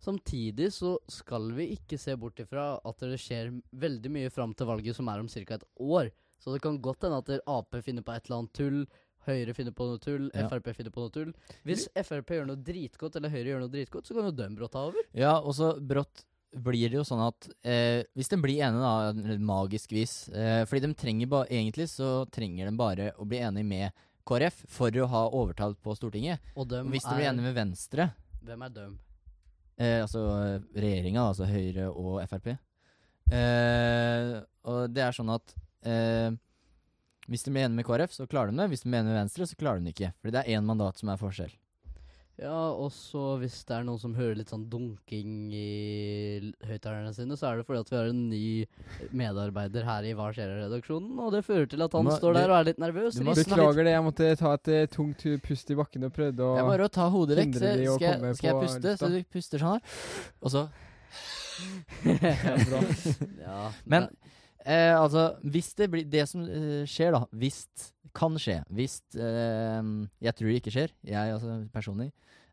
[0.00, 4.68] Samtidig så skal vi ikke se bort ifra at det skjer veldig mye fram til
[4.70, 5.54] valget, som er om ca.
[5.58, 6.10] et år.
[6.40, 8.82] Så det kan godt hende at Ap finner på et eller annet tull,
[9.26, 10.46] Høyre finner på noe tull, Ja.
[10.48, 11.34] Frp finner på noe tull.
[11.68, 14.72] Hvis Frp gjør noe dritgodt, eller Høyre gjør noe dritgodt, så kan jo dem brått
[14.72, 15.04] ta over.
[15.12, 16.24] Ja, og så brått
[16.56, 20.80] blir det jo sånn at eh, hvis de blir enige, da, magisk vis eh, Fordi
[20.88, 25.06] de trenger ba Egentlig så trenger de bare å bli enige med KrF for å
[25.12, 26.40] ha overtalt på Stortinget.
[26.56, 28.08] Og hvis de blir enige med Venstre,
[28.42, 28.98] Hvem er dem?
[29.80, 30.22] Eh, altså
[30.76, 34.36] regjeringa, altså Høyre og Frp eh,
[34.68, 35.56] Og det er sånn at
[35.88, 36.30] eh,
[37.30, 38.70] hvis de blir enige med KrF, så klarer de det.
[38.72, 40.12] Hvis de blir enige med Venstre, så klarer de det ikke.
[40.18, 41.52] Fordi det er én mandat som er forskjell.
[42.40, 47.36] Ja, og så hvis det er noen som hører litt sånn dunking i høyttalerne sine,
[47.36, 51.34] så er det fordi at vi har en ny medarbeider her i Hva skjer-redaksjonen, og
[51.36, 53.18] det fører til at han må- står der og er litt nervøs.
[53.20, 53.34] du må.
[53.36, 56.64] Beklager det, jeg måtte ta et uh, tungt pust i bakken og prøvde å Det
[56.64, 57.54] er bare å ta hodet vekk.
[57.60, 58.96] Skal, jeg, skal jeg puste?
[58.96, 59.82] Så du puster sånn her.
[60.40, 60.64] Og så
[62.08, 62.80] Ja, bra.
[63.44, 64.29] Ja, Men det-
[64.64, 67.64] eh, altså, hvis det blir Det som eh, skjer, da Hvis
[68.16, 68.60] Kan skje.
[68.74, 69.90] Hvis eh,
[70.22, 72.10] Jeg tror det ikke skjer, jeg altså personlig,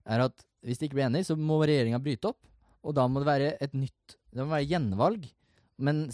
[0.08, 2.40] er at hvis de ikke blir enige, så må regjeringa bryte opp.
[2.84, 5.28] Og da må det være et nytt Det må være gjenvalg.
[5.78, 6.08] Men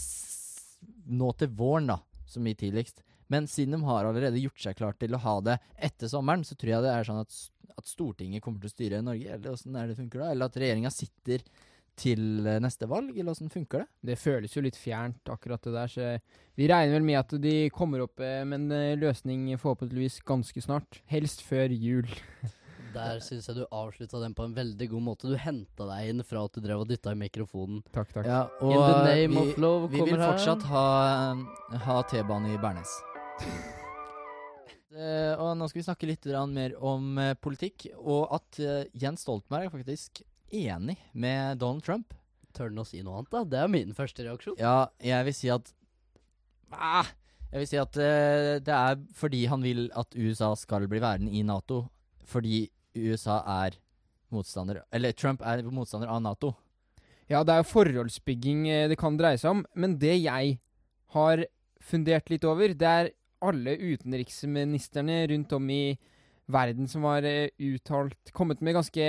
[1.07, 1.97] nå til våren, da,
[2.29, 3.01] som i tidligst.
[3.31, 6.57] Men siden de har allerede gjort seg klar til å ha det etter sommeren, så
[6.59, 7.37] tror jeg det er sånn at,
[7.77, 10.31] at Stortinget kommer til å styre Norge, eller åssen er det funker da?
[10.33, 11.45] Eller at regjeringa sitter
[11.99, 13.87] til eh, neste valg, eller åssen funker det?
[14.11, 15.91] Det føles jo litt fjernt, akkurat det der.
[15.91, 16.09] Så
[16.57, 20.65] vi regner vel med at de kommer opp eh, med en eh, løsning forhåpentligvis ganske
[20.65, 21.01] snart.
[21.11, 22.09] Helst før jul.
[22.93, 25.25] Der syns jeg du avslutta den på en veldig god måte.
[25.25, 27.79] Du henta deg inn fra at du drev og dytta i mikrofonen.
[27.89, 28.27] Takk, takk.
[28.29, 30.35] Ja, og In the name vi, of love vi vil vil her.
[30.35, 30.83] fortsatt ha,
[31.87, 32.93] ha T-bane i Bernes.
[34.93, 39.25] uh, og nå skal vi snakke litt mer om uh, politikk, og at uh, Jens
[39.25, 40.21] Stoltenberg er faktisk
[40.53, 42.13] enig med Donald Trump.
[42.53, 43.43] Tør han å si noe annet, da?
[43.49, 44.59] Det er min første reaksjon.
[44.61, 45.71] Ja, jeg vil si at
[46.73, 47.09] ah,
[47.53, 51.33] Jeg vil si at uh, det er fordi han vil at USA skal bli værende
[51.33, 51.83] i Nato.
[52.29, 53.79] Fordi USA er
[54.33, 56.53] motstander Eller Trump er motstander av Nato.
[57.29, 60.57] Ja, det er jo forholdsbygging eh, det kan dreie seg om, men det jeg
[61.15, 61.43] har
[61.83, 63.11] fundert litt over, det er
[63.43, 65.95] alle utenriksministrene rundt om i
[66.51, 69.07] verden som har eh, uttalt Kommet med ganske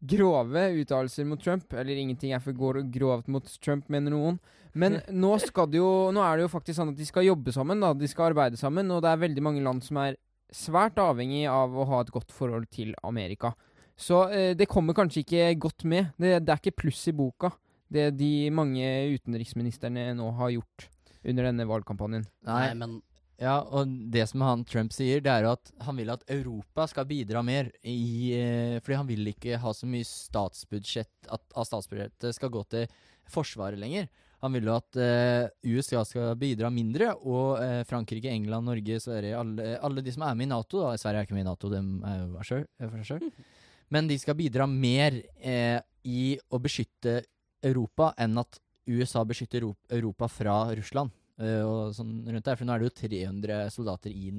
[0.00, 1.72] grove uttalelser mot Trump.
[1.72, 4.38] Eller ingenting er for går- grovt mot Trump, mener noen.
[4.74, 7.52] Men nå skal det jo Nå er det jo faktisk sånn at de skal jobbe
[7.54, 7.92] sammen, da.
[7.96, 10.18] De skal arbeide sammen, og det er veldig mange land som er
[10.54, 13.50] svært avhengig av å ha et godt forhold til Amerika.
[13.98, 16.12] Så eh, det kommer kanskje ikke godt med.
[16.16, 17.50] Det, det er ikke pluss i boka,
[17.90, 18.86] det de mange
[19.16, 20.86] utenriksministrene nå har gjort
[21.28, 22.24] under denne valgkampanjen.
[22.46, 23.00] Nei, men
[23.38, 26.88] Ja, og det som han Trump sier, det er jo at han vil at Europa
[26.90, 31.68] skal bidra mer i eh, Fordi han vil ikke ha så mye statsbudsjett at, at
[31.68, 32.88] statsbudsjettet skal gå til
[33.28, 34.08] Forsvaret lenger.
[34.42, 39.38] Han vil jo at eh, USA skal bidra mindre, og eh, Frankrike, England, Norge, Sverige
[39.38, 41.70] alle, alle de som er med i Nato da, Sverige er ikke med i Nato,
[41.72, 43.28] de er jo for seg sjøl.
[43.94, 47.20] Men de skal bidra mer eh, i å beskytte
[47.64, 51.12] Europa enn at USA beskytter Europa fra Russland.
[51.40, 54.30] Eh, og sånn rundt der, For nå er det jo 300 soldater i,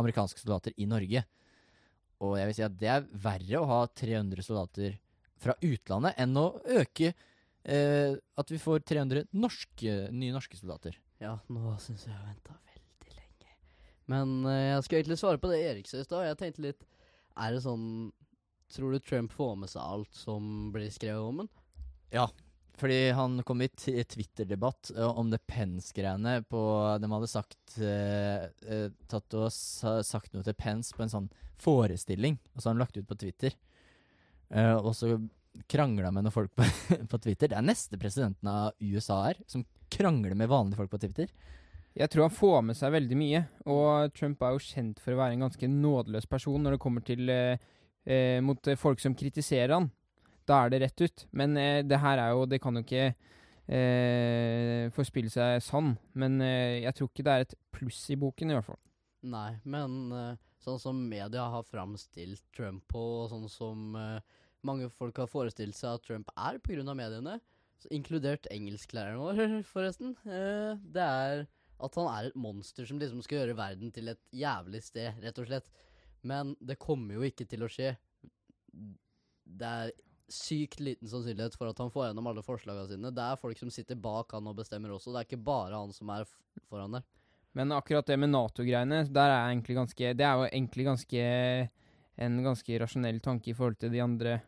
[0.00, 1.24] amerikanske soldater i Norge.
[2.20, 4.98] Og jeg vil si at det er verre å ha 300 soldater
[5.40, 7.12] fra utlandet enn å øke
[7.64, 10.98] eh, at vi får 300 norske, nye norske soldater.
[11.20, 13.56] Ja, nå syns jeg jeg har venta veldig lenge.
[14.12, 16.28] Men eh, jeg skal egentlig svare på det Erik sa i stad.
[16.28, 16.86] Jeg tenkte litt
[17.40, 17.84] Er det sånn
[18.70, 21.48] Tror du Trump får med seg alt som blir skrevet om ham?
[22.14, 22.28] Ja,
[22.80, 26.62] fordi han kom i Twitter-debatt eh, om det Pence-greiene på
[27.02, 31.28] De hadde sagt eh, eh, Tatt og sa, sagt noe til Pence på en sånn
[31.60, 33.52] forestilling, og så har han lagt ut på Twitter.
[34.48, 35.12] Eh, og så
[35.68, 36.64] krangla med noen folk på,
[37.12, 37.50] på Twitter.
[37.52, 41.28] Det er neste presidenten av USA her, som krangler med vanlige folk på Twitter.
[41.98, 45.20] Jeg tror han får med seg veldig mye, og Trump er jo kjent for å
[45.20, 47.70] være en ganske nådeløs person når det kommer til eh,
[48.06, 49.90] eh, mot folk som kritiserer han.
[50.48, 51.26] Da er det rett ut.
[51.36, 53.10] Men eh, det her er jo Det kan jo ikke
[53.70, 55.94] eh, forspille seg sann.
[56.14, 58.80] Men eh, jeg tror ikke det er et pluss i boken, i hvert fall.
[59.30, 64.18] Nei, men eh, sånn som media har framstilt Trump på, og sånn som eh,
[64.66, 66.94] mange folk har forestilt seg at Trump er pga.
[66.94, 67.38] mediene,
[67.92, 71.46] inkludert engelsklæreren vår, forresten, eh, det er
[71.80, 75.38] at han er et monster som liksom skal gjøre verden til et jævlig sted, rett
[75.40, 75.70] og slett.
[76.20, 77.94] Men det kommer jo ikke til å skje.
[79.48, 79.92] Det er
[80.34, 83.12] sykt liten sannsynlighet for at han får gjennom alle forslagene sine.
[83.14, 85.12] Det er folk som sitter bak han og bestemmer også.
[85.12, 86.28] Det er ikke bare han som er
[86.68, 87.06] foran der.
[87.58, 91.24] Men akkurat det med Nato-greiene, der er egentlig ganske Det er jo egentlig ganske
[92.20, 94.40] en ganske rasjonell tanke i forhold til de andre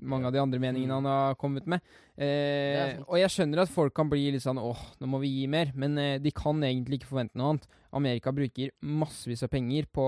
[0.00, 1.84] mange av de andre meningene han har kommet med.
[2.20, 5.46] Eh, og jeg skjønner at folk kan bli litt sånn åh, nå må vi gi
[5.50, 5.72] mer.
[5.78, 7.68] Men eh, de kan egentlig ikke forvente noe annet.
[7.96, 10.06] Amerika bruker massevis av penger på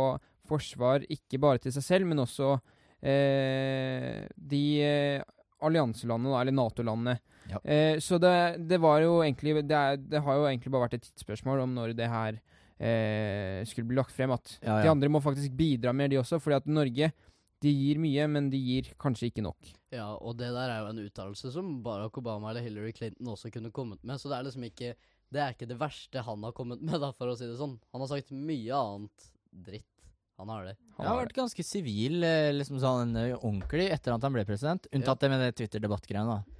[0.48, 2.56] forsvar, ikke bare til seg selv, men også
[3.02, 5.22] de eh,
[5.64, 7.18] allianselandene, eller Nato-landene.
[7.48, 7.60] Ja.
[7.64, 8.34] Eh, så det,
[8.68, 11.72] det var jo egentlig det, er, det har jo egentlig bare vært et tidsspørsmål om
[11.78, 12.36] når det her
[12.78, 14.34] eh, skulle bli lagt frem.
[14.36, 16.40] At Ja, de andre må faktisk bidra mer, de også.
[16.42, 17.12] fordi at Norge
[17.58, 19.70] de gir mye, men de gir kanskje ikke nok.
[19.90, 23.50] Ja, og det der er jo en uttalelse som Barack Obama eller Hillary Clinton også
[23.50, 24.92] kunne kommet med, så det er liksom ikke
[25.28, 27.74] Det er ikke det verste han har kommet med, da, for å si det sånn.
[27.92, 29.90] Han har sagt mye annet dritt.
[30.38, 30.76] Han har det.
[30.96, 34.86] Han har vært ganske sivil, eh, liksom sånn eh, ordentlig, etter at han ble president.
[34.94, 36.58] Unntatt det med det Twitter-debattgreiene, da.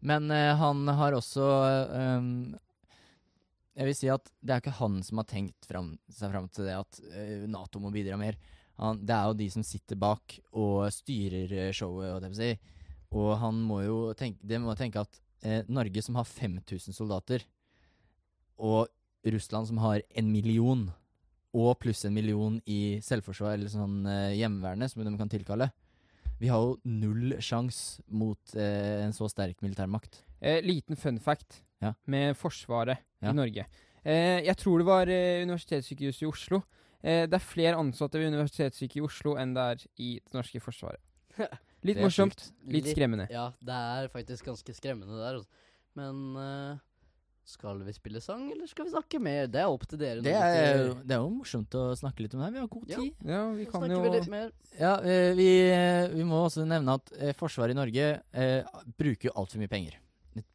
[0.00, 1.46] Men uh, han har også
[1.92, 2.28] um,
[3.76, 6.70] Jeg vil si at det er ikke han som har tenkt frem, seg fram til
[6.70, 8.38] det at uh, Nato må bidra mer.
[8.80, 12.54] Han, det er jo de som sitter bak og styrer showet, og, si.
[13.12, 17.44] Og han må jo tenke, de må tenke at uh, Norge som har 5000 soldater,
[18.60, 18.88] og
[19.26, 20.86] Russland som har en million,
[21.54, 25.70] og pluss en million i selvforsvar, eller sånn eh, hjemmeværende, som de kan tilkalle.
[26.40, 30.22] Vi har jo null sjanse mot eh, en så sterk militærmakt.
[30.40, 31.94] Eh, liten fun fact Ja.
[32.06, 33.30] med Forsvaret Ja.
[33.30, 33.66] i Norge.
[34.04, 36.62] Eh, jeg tror det var eh, Universitetssykehuset i Oslo.
[37.02, 40.60] Eh, det er flere ansatte ved Universitetssykehuset i Oslo enn det er i det norske
[40.60, 41.00] forsvaret.
[41.82, 42.72] Litt Det er morsomt, sjukt.
[42.72, 43.26] litt skremmende.
[43.32, 45.38] Ja, det er faktisk ganske skremmende der.
[45.40, 45.48] altså.
[45.96, 46.78] Men eh,
[47.44, 49.46] skal vi spille sang, eller skal vi snakke mer?
[49.50, 50.20] Det er opp til dere.
[50.22, 52.52] Det er, jo- det er jo morsomt å snakke litt om det her.
[52.52, 53.14] Vi har god tid.
[53.26, 54.52] Ja, vi kan jo vi litt mer.
[54.78, 58.62] Ja, eh, vi, eh, vi må også nevne at eh, Forsvaret i Norge eh,
[58.96, 59.96] bruker jo altfor mye penger.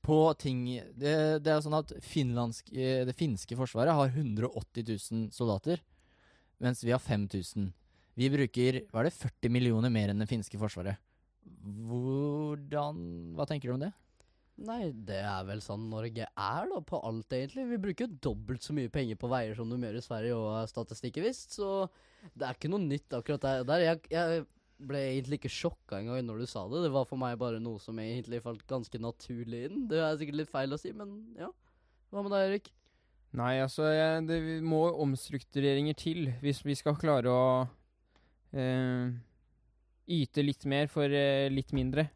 [0.01, 0.61] På ting
[0.95, 5.81] Det, det er jo sånn at finlandsk, det finske forsvaret har 180 000 soldater,
[6.63, 7.73] mens vi har 5000.
[8.15, 10.95] Vi bruker hva er det, 40 millioner mer enn det finske forsvaret.
[11.85, 13.03] Hvordan
[13.35, 13.91] Hva tenker du om det?
[14.63, 17.65] Nei, det er vel sånn Norge er, da, på alt, egentlig.
[17.73, 20.69] Vi bruker jo dobbelt så mye penger på veier som de gjør i Sverige, og
[20.71, 21.89] statistikken visst, så
[22.31, 23.83] det er ikke noe nytt akkurat der.
[23.83, 24.45] Jeg, jeg
[24.79, 26.85] ble egentlig ikke sjokka engang når du sa det.
[26.87, 29.85] Det var for meg bare noe som egentlig falt ganske naturlig inn.
[29.91, 31.51] Det er sikkert litt feil å si, men ja.
[32.13, 32.73] Hva med deg, Erik?
[33.35, 37.47] Nei, altså jeg, det må omstruktureringer til hvis vi skal klare å
[38.55, 39.11] eh,
[40.15, 42.07] yte litt mer for eh, litt mindre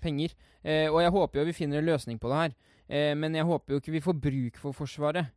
[0.00, 0.34] penger.
[0.64, 2.54] Eh, og jeg håper jo vi finner en løsning på det her.
[2.88, 5.30] Eh, men jeg håper jo ikke vi får bruk for Forsvaret.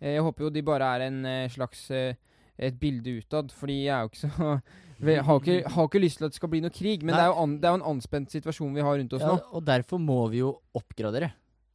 [0.00, 2.14] Eh, jeg håper jo de bare er en eh, slags eh,
[2.58, 4.50] et bilde utad, fordi jeg er jo ikke så
[5.26, 7.32] har ikke, har ikke lyst til at det skal bli noe krig, men det er,
[7.32, 9.40] jo an, det er jo en anspent situasjon vi har rundt oss Ja, nå.
[9.58, 11.32] og derfor må vi jo oppgradere.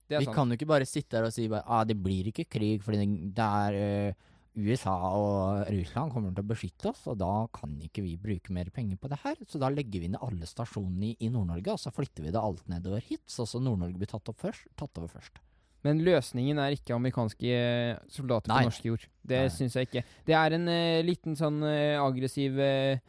[0.10, 0.38] Det er vi sant.
[0.40, 3.04] kan jo ikke bare sitte her og si bare, ah, det blir ikke krig fordi
[3.36, 4.14] det- er eh,
[4.60, 8.72] USA og Russland kommer til å beskytte oss, og da kan ikke vi bruke mer
[8.74, 9.38] penger på det her.
[9.50, 12.42] Så da legger vi ned alle stasjonene i, i Nord-Norge, og så flytter vi det
[12.42, 15.40] alt nedover hit, så også Nord-Norge blir tatt, først, tatt over først.
[15.88, 18.64] Men løsningen er ikke amerikanske eh, soldater Nei.
[18.66, 19.06] på norsk jord.
[19.32, 20.04] Det syns jeg ikke.
[20.28, 23.00] Det er en uh, liten sånn uh, aggressiv uh,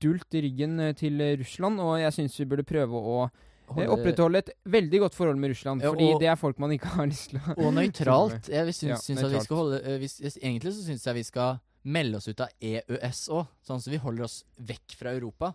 [0.00, 3.26] dult i ryggen til Russland, og jeg syns vi burde prøve å
[3.66, 7.06] Opprettholde et veldig godt forhold med Russland, Ja, fordi det er folk man ikke har
[7.10, 8.48] lyst til å Og nøytralt.
[8.52, 11.58] Jeg syns, Ja, vi skal holde uh, hvis, hvis- Egentlig så syns jeg vi skal
[11.86, 15.52] melde oss ut av EØS òg, sånn at vi holder oss vekk fra Europa.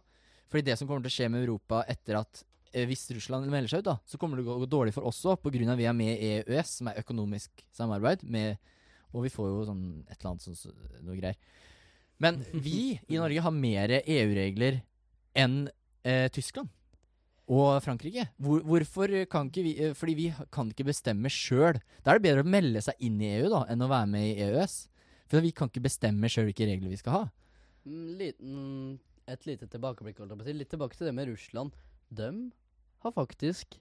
[0.52, 2.44] Fordi det som kommer til å skje med Europa etter at
[2.76, 5.08] uh, Hvis Russland melder seg ut, da, så kommer det til å gå dårlig for
[5.08, 5.76] oss òg, pga.
[5.76, 8.58] vi er med i EØS, som er økonomisk samarbeid, med,
[9.14, 10.76] og vi får jo sånn et eller annet sånn
[11.08, 11.36] noe greier.
[12.22, 14.84] Men vi i Norge har mer EU-regler
[15.34, 15.64] enn
[16.06, 16.70] uh, Tyskland
[17.52, 18.24] og Frankrike.
[18.40, 21.82] Hvor, hvorfor kan ikke vi eh, Fordi vi kan ikke bestemme sjøl.
[22.06, 24.30] Da er det bedre å melde seg inn i EU da, enn å være med
[24.30, 24.76] i EØS.
[25.32, 27.24] For vi kan ikke bestemme sjøl hvilke regler vi skal ha.
[27.88, 30.20] Mm, Liten, et lite tilbakeblikk.
[30.56, 31.76] Litt tilbake til det med Russland.
[32.12, 32.32] De
[33.04, 33.78] har faktisk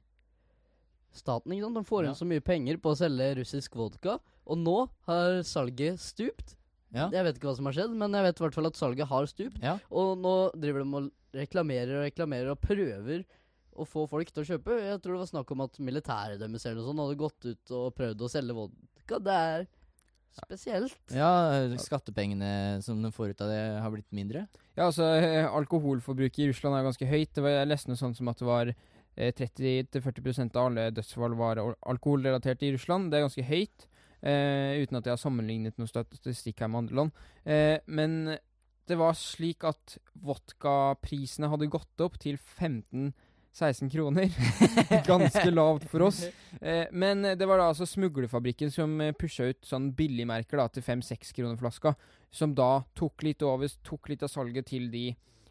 [1.10, 1.74] Staten ikke sant?
[1.80, 2.18] De får inn Ja.
[2.20, 4.76] så mye penger på å selge russisk vodka, og nå
[5.08, 6.54] har salget stupt.
[6.94, 7.08] Ja.
[7.10, 9.08] Jeg vet ikke hva som har skjedd, men jeg vet i hvert fall at salget
[9.10, 9.58] har stupt.
[9.62, 9.76] Ja.
[9.90, 13.24] Og nå driver de og reklamerer og reklamerer og prøver
[13.76, 14.78] å få folk til å kjøpe.
[14.82, 17.74] Jeg tror det var snakk om at militæret deres eller noe sånt hadde gått ut
[17.76, 19.20] og prøvd å selge vodka.
[19.20, 19.68] Det er
[20.36, 20.98] spesielt.
[21.14, 24.46] Ja, eh, skattepengene som de får ut av det, har blitt mindre.
[24.76, 27.32] Ja, altså, eh, alkoholforbruket i Russland er ganske høyt.
[27.34, 31.34] Det var, jeg leste noe sånt som at det var eh, 30-40% av alle dødsfall
[31.38, 33.10] var alkoholrelatert i Russland.
[33.10, 33.88] Det er ganske høyt,
[34.22, 37.26] eh, uten at jeg har sammenlignet noe statistikk her med andre land.
[37.44, 38.36] Eh, men
[38.90, 42.38] det var slik at vodkaprisene hadde gått opp til
[43.54, 44.30] 15-16 kroner.
[45.06, 46.24] Ganske lavt for oss.
[46.60, 50.82] Eh, men det var da altså smuglerfabrikken som eh, pusha ut sånn billigmerker da, til
[50.84, 51.94] 5-6 kroner flaska.
[52.34, 55.06] Som da tok litt over, tok litt av salget til de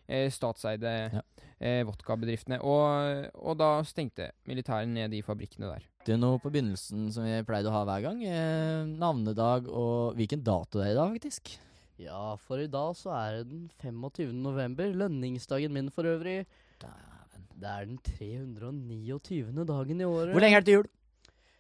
[0.06, 1.24] eh, statseide Ja.
[1.58, 2.60] eh, vodkabedriftene.
[2.62, 5.88] Og, og da stengte militæret ned de fabrikkene der.
[6.06, 8.22] Det er noe på begynnelsen som vi pleide å ha hver gang.
[8.28, 11.56] Eh, navnedag og hvilken dato det er i dag, faktisk.
[12.00, 14.30] Ja, for i dag så er det den 25.
[14.46, 14.94] november.
[14.94, 16.44] Lønningsdagen min for øvrig.
[16.84, 17.19] Dæven.
[17.60, 19.66] Det er den 329.
[19.68, 20.32] dagen i året.
[20.32, 20.88] Hvor lenge er det til jul?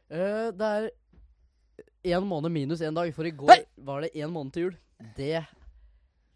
[0.09, 0.89] Uh, det er
[2.15, 3.63] én måned minus én dag, for i går Hei!
[3.85, 4.77] var det én måned til jul.
[5.17, 5.41] Det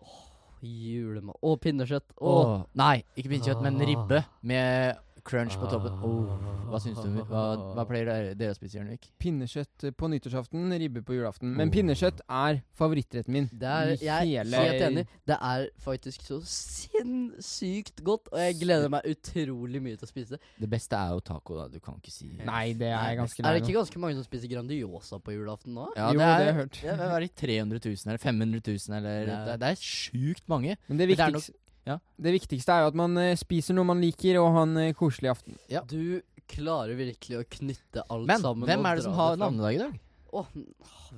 [0.03, 0.20] Åh,
[0.61, 2.05] julemat Og pinnekjøtt.
[2.20, 2.43] Åh.
[2.43, 2.61] Oh.
[2.76, 3.88] nei, ikke pinnekjøtt, men Ah.
[3.88, 5.94] ribbe med crunch på toppen.
[6.04, 6.28] Oh,
[6.70, 7.22] hva syns du?
[7.30, 7.44] Hva,
[7.78, 9.08] hva pleier dere, dere å spise, Jørnvik?
[9.24, 11.54] Pinnekjøtt på nyttårsaften, ribbe på julaften.
[11.56, 11.74] Men Oh.
[11.74, 13.50] pinnekjøtt er favorittretten min.
[13.54, 15.08] Det er, jeg er hele- helt enig.
[15.26, 20.36] Det er faktisk så sinnssykt godt, og jeg gleder meg utrolig mye til å spise
[20.36, 20.40] det.
[20.60, 21.68] Det beste er jo taco, da.
[21.72, 24.24] Du kan ikke si Nei, det er jeg ganske Er det ikke ganske mange som
[24.28, 25.88] spiser Grandiosa på julaften nå?
[25.96, 26.84] Ja, Jo, det er, det har jeg hørt.
[26.84, 29.80] Ja, det er 300 000 eller 500 000 eller Det er- Det er, det er
[29.82, 30.78] sjukt mange.
[30.90, 31.54] Men det viktigste,
[31.86, 31.98] ja.
[32.18, 34.94] det viktigste er jo at man eh, spiser noe man liker, og har en eh,
[34.98, 35.58] koselig aften.
[35.72, 35.82] Ja.
[35.90, 38.68] Du klarer virkelig å knytte alt Men sammen.
[38.68, 40.00] hvem er det som har navnedag i dag?
[40.34, 40.48] Åh,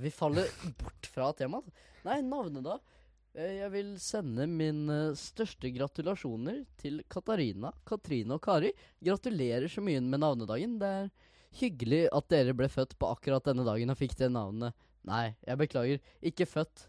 [0.01, 0.49] vi faller
[0.81, 1.69] bort fra temaet.
[2.05, 2.81] Nei, navnedag.
[3.35, 8.73] Eh, Jeg vil sende mine største gratulasjoner til Katarina, Katrine og Kari.
[9.03, 10.77] Gratulerer så mye med navnedagen.
[10.79, 11.09] Det er
[11.61, 14.75] hyggelig at dere ble født på akkurat denne dagen og fikk det navnet.
[15.07, 15.99] Nei, jeg beklager.
[16.25, 16.87] Ikke født.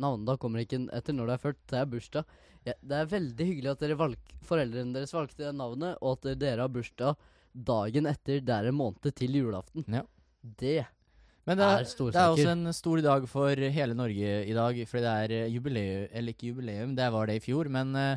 [0.00, 1.60] Navnedag kommer ikke etter når du er født.
[1.70, 2.38] Det er bursdag.
[2.68, 6.40] Ja, det er veldig hyggelig at dere valg foreldrene deres valgte det navnet, og at
[6.40, 8.40] dere har bursdag dagen etter.
[8.44, 9.86] Det er en måned til julaften.
[9.88, 10.04] Ja.
[10.40, 10.86] Det
[11.44, 14.76] Men det er er, det er også en stor dag for hele Norge i dag,
[14.88, 18.16] fordi det er eh, jubileum Eller ikke jubileum, det var det i fjor, men eh,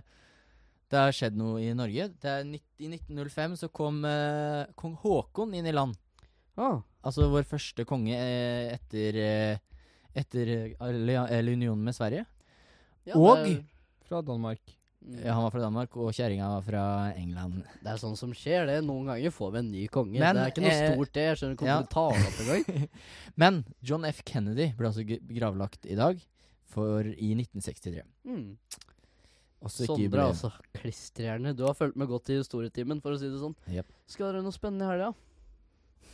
[0.92, 2.10] det har skjedd noe i Norge.
[2.14, 5.98] I 1905 så kom eh, kong Haakon inn i land.
[6.56, 6.84] Ah.
[7.04, 9.62] Altså vår første konge eh, etter eh,
[10.14, 12.26] Etter eh, eller unionen med Sverige.
[13.04, 13.64] Ja, Og det
[14.08, 14.62] Fra Danmark.
[15.02, 16.86] mm, ja, Han var fra Danmark, og kjerringa var fra
[17.18, 17.64] England.
[17.82, 18.84] det er sånn som skjer, det.
[18.86, 20.20] Noen ganger får vi en ny konge.
[20.20, 21.26] Men, det er ikke noe eh, stort, det.
[21.28, 21.80] Jeg skjønner ikke ja.
[21.82, 22.88] du tar det opp engang.
[23.44, 24.24] Men John F.
[24.24, 26.22] Kennedy ble altså gravlagt i dag,
[26.74, 28.06] for i 1963.
[28.28, 28.58] Mm.
[29.72, 30.52] Sondre, altså.
[30.76, 31.54] Klistrhjerne.
[31.56, 33.56] Du har fulgt med godt i historietimen, for å si det sånn.
[33.72, 33.92] Yep.
[34.12, 35.14] Skal dere noe spennende i helga?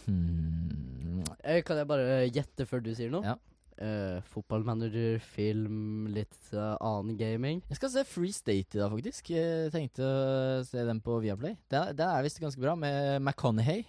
[0.05, 1.23] Hmm.
[1.41, 3.25] Eh, kan jeg bare gjette før du sier noe?
[3.25, 3.37] Ja.
[3.79, 7.61] Eh, fotballmanager, film, litt uh, annen gaming.
[7.69, 9.29] Jeg skal se Free State i dag, faktisk.
[9.31, 11.55] Jeg tenkte å se den på Viaplay.
[11.71, 13.85] Det er, det er visst ganske bra, med McConaughey.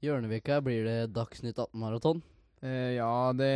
[0.00, 2.22] Hjørnevika blir det Dagsnytt 18-maraton.
[2.64, 3.50] Uh, ja, det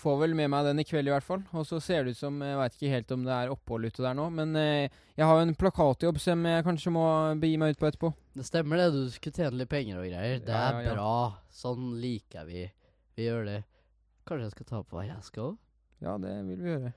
[0.00, 1.42] får vel med meg den i kveld i hvert fall.
[1.56, 4.04] Og så ser det ut som Jeg veit ikke helt om det er opphold ute
[4.04, 7.04] der nå, men eh, jeg har jo en plakatjobb som jeg kanskje må
[7.40, 8.10] begi meg ut på etterpå.
[8.36, 10.40] Det stemmer det, du skulle tjene litt penger og greier.
[10.44, 10.96] Det Ja, er ja, ja.
[10.96, 11.12] bra.
[11.52, 12.64] Sånn liker vi.
[13.20, 13.58] Vi gjør det.
[14.28, 15.56] Kanskje jeg skal ta på hva jeg skal òg?
[16.00, 16.92] Ja, det vil vi gjøre.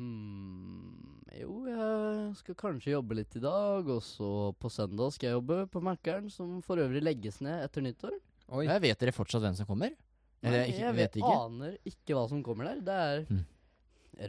[0.00, 5.36] Hmm, jo, jeg skal kanskje jobbe litt i dag, og så på søndag skal jeg
[5.36, 8.16] jobbe på Mækkern, som for øvrig legges ned etter nyttår.
[8.52, 8.64] Oi.
[8.66, 9.94] Jeg vet dere fortsatt hvem som kommer?
[10.42, 11.36] Eller Nei, ikke, jeg vet ikke?
[11.44, 12.80] aner ikke hva som kommer der.
[12.82, 13.44] Det er Hmm.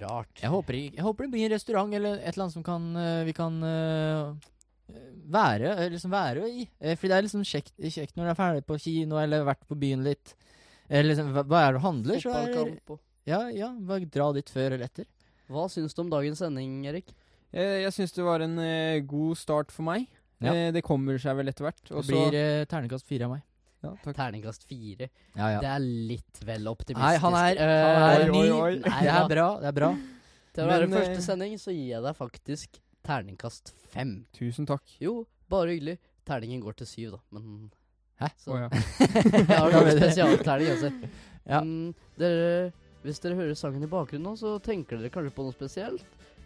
[0.04, 0.36] rart.
[0.42, 3.24] Jeg håper, jeg håper det blir en restaurant eller et eller annet som kan eh,
[3.26, 4.36] vi kan uh,
[5.34, 6.68] være, liksom være i.
[6.80, 9.66] Eh, fordi det er liksom kjekt, kjekt når du er ferdig på kino eller vært
[9.68, 10.36] på byen litt.
[10.90, 12.20] Eller liksom, hva, hva er det du handler?
[12.24, 15.06] så er- Ja, ja, bare dra dit før eller etter.
[15.50, 17.14] Hva syns du om dagens sending, Erik?
[17.54, 20.08] Eh, jeg syns det var en eh, god start for meg.
[20.44, 20.52] Ja.
[20.54, 21.84] Eh, det kommer seg vel etter hvert.
[21.88, 23.44] Det blir eh, terningkast fire av meg.
[23.84, 24.16] ja, takk.
[24.18, 25.10] Terningkast fire.
[25.38, 25.60] Ja, ja.
[25.64, 25.80] Det er
[26.10, 27.04] litt vel optimistisk.
[27.04, 28.50] Nei, han er, Eh, han er oi, ny.
[28.52, 29.48] oi, Nei, Det er bra.
[29.62, 29.92] Det er bra.
[30.54, 34.26] Til å være Men, første eh, sending så gir jeg deg faktisk terningkast fem.
[34.36, 34.84] Tusen takk.
[35.00, 35.98] Jo, bare hyggelig.
[36.26, 37.72] Terningen går til syv, da, men
[38.22, 38.30] Hæ?
[38.40, 38.70] Så Oh, ja.
[38.70, 40.92] jeg har noen spesialterning, altså.
[41.44, 41.58] Ja.
[41.60, 42.70] Mm, dere,
[43.04, 46.06] hvis dere hører sangen i bakgrunnen nå, så tenker dere kanskje på noe spesielt.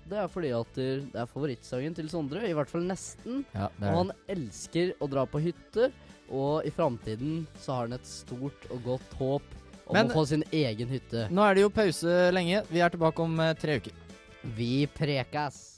[0.10, 3.44] Det er fordi at det er favorittsangen til Sondre, i hvert fall nesten.
[3.54, 5.92] Ja, Og han elsker å dra på hytte,
[6.34, 9.54] og i framtiden så har han et stort og godt håp
[9.86, 11.28] om Men- å få sin egen hytte.
[11.30, 12.64] Nå er det jo pause lenge.
[12.74, 13.94] Vi er tilbake om eh, tre uker.
[14.58, 15.77] Vi prekas!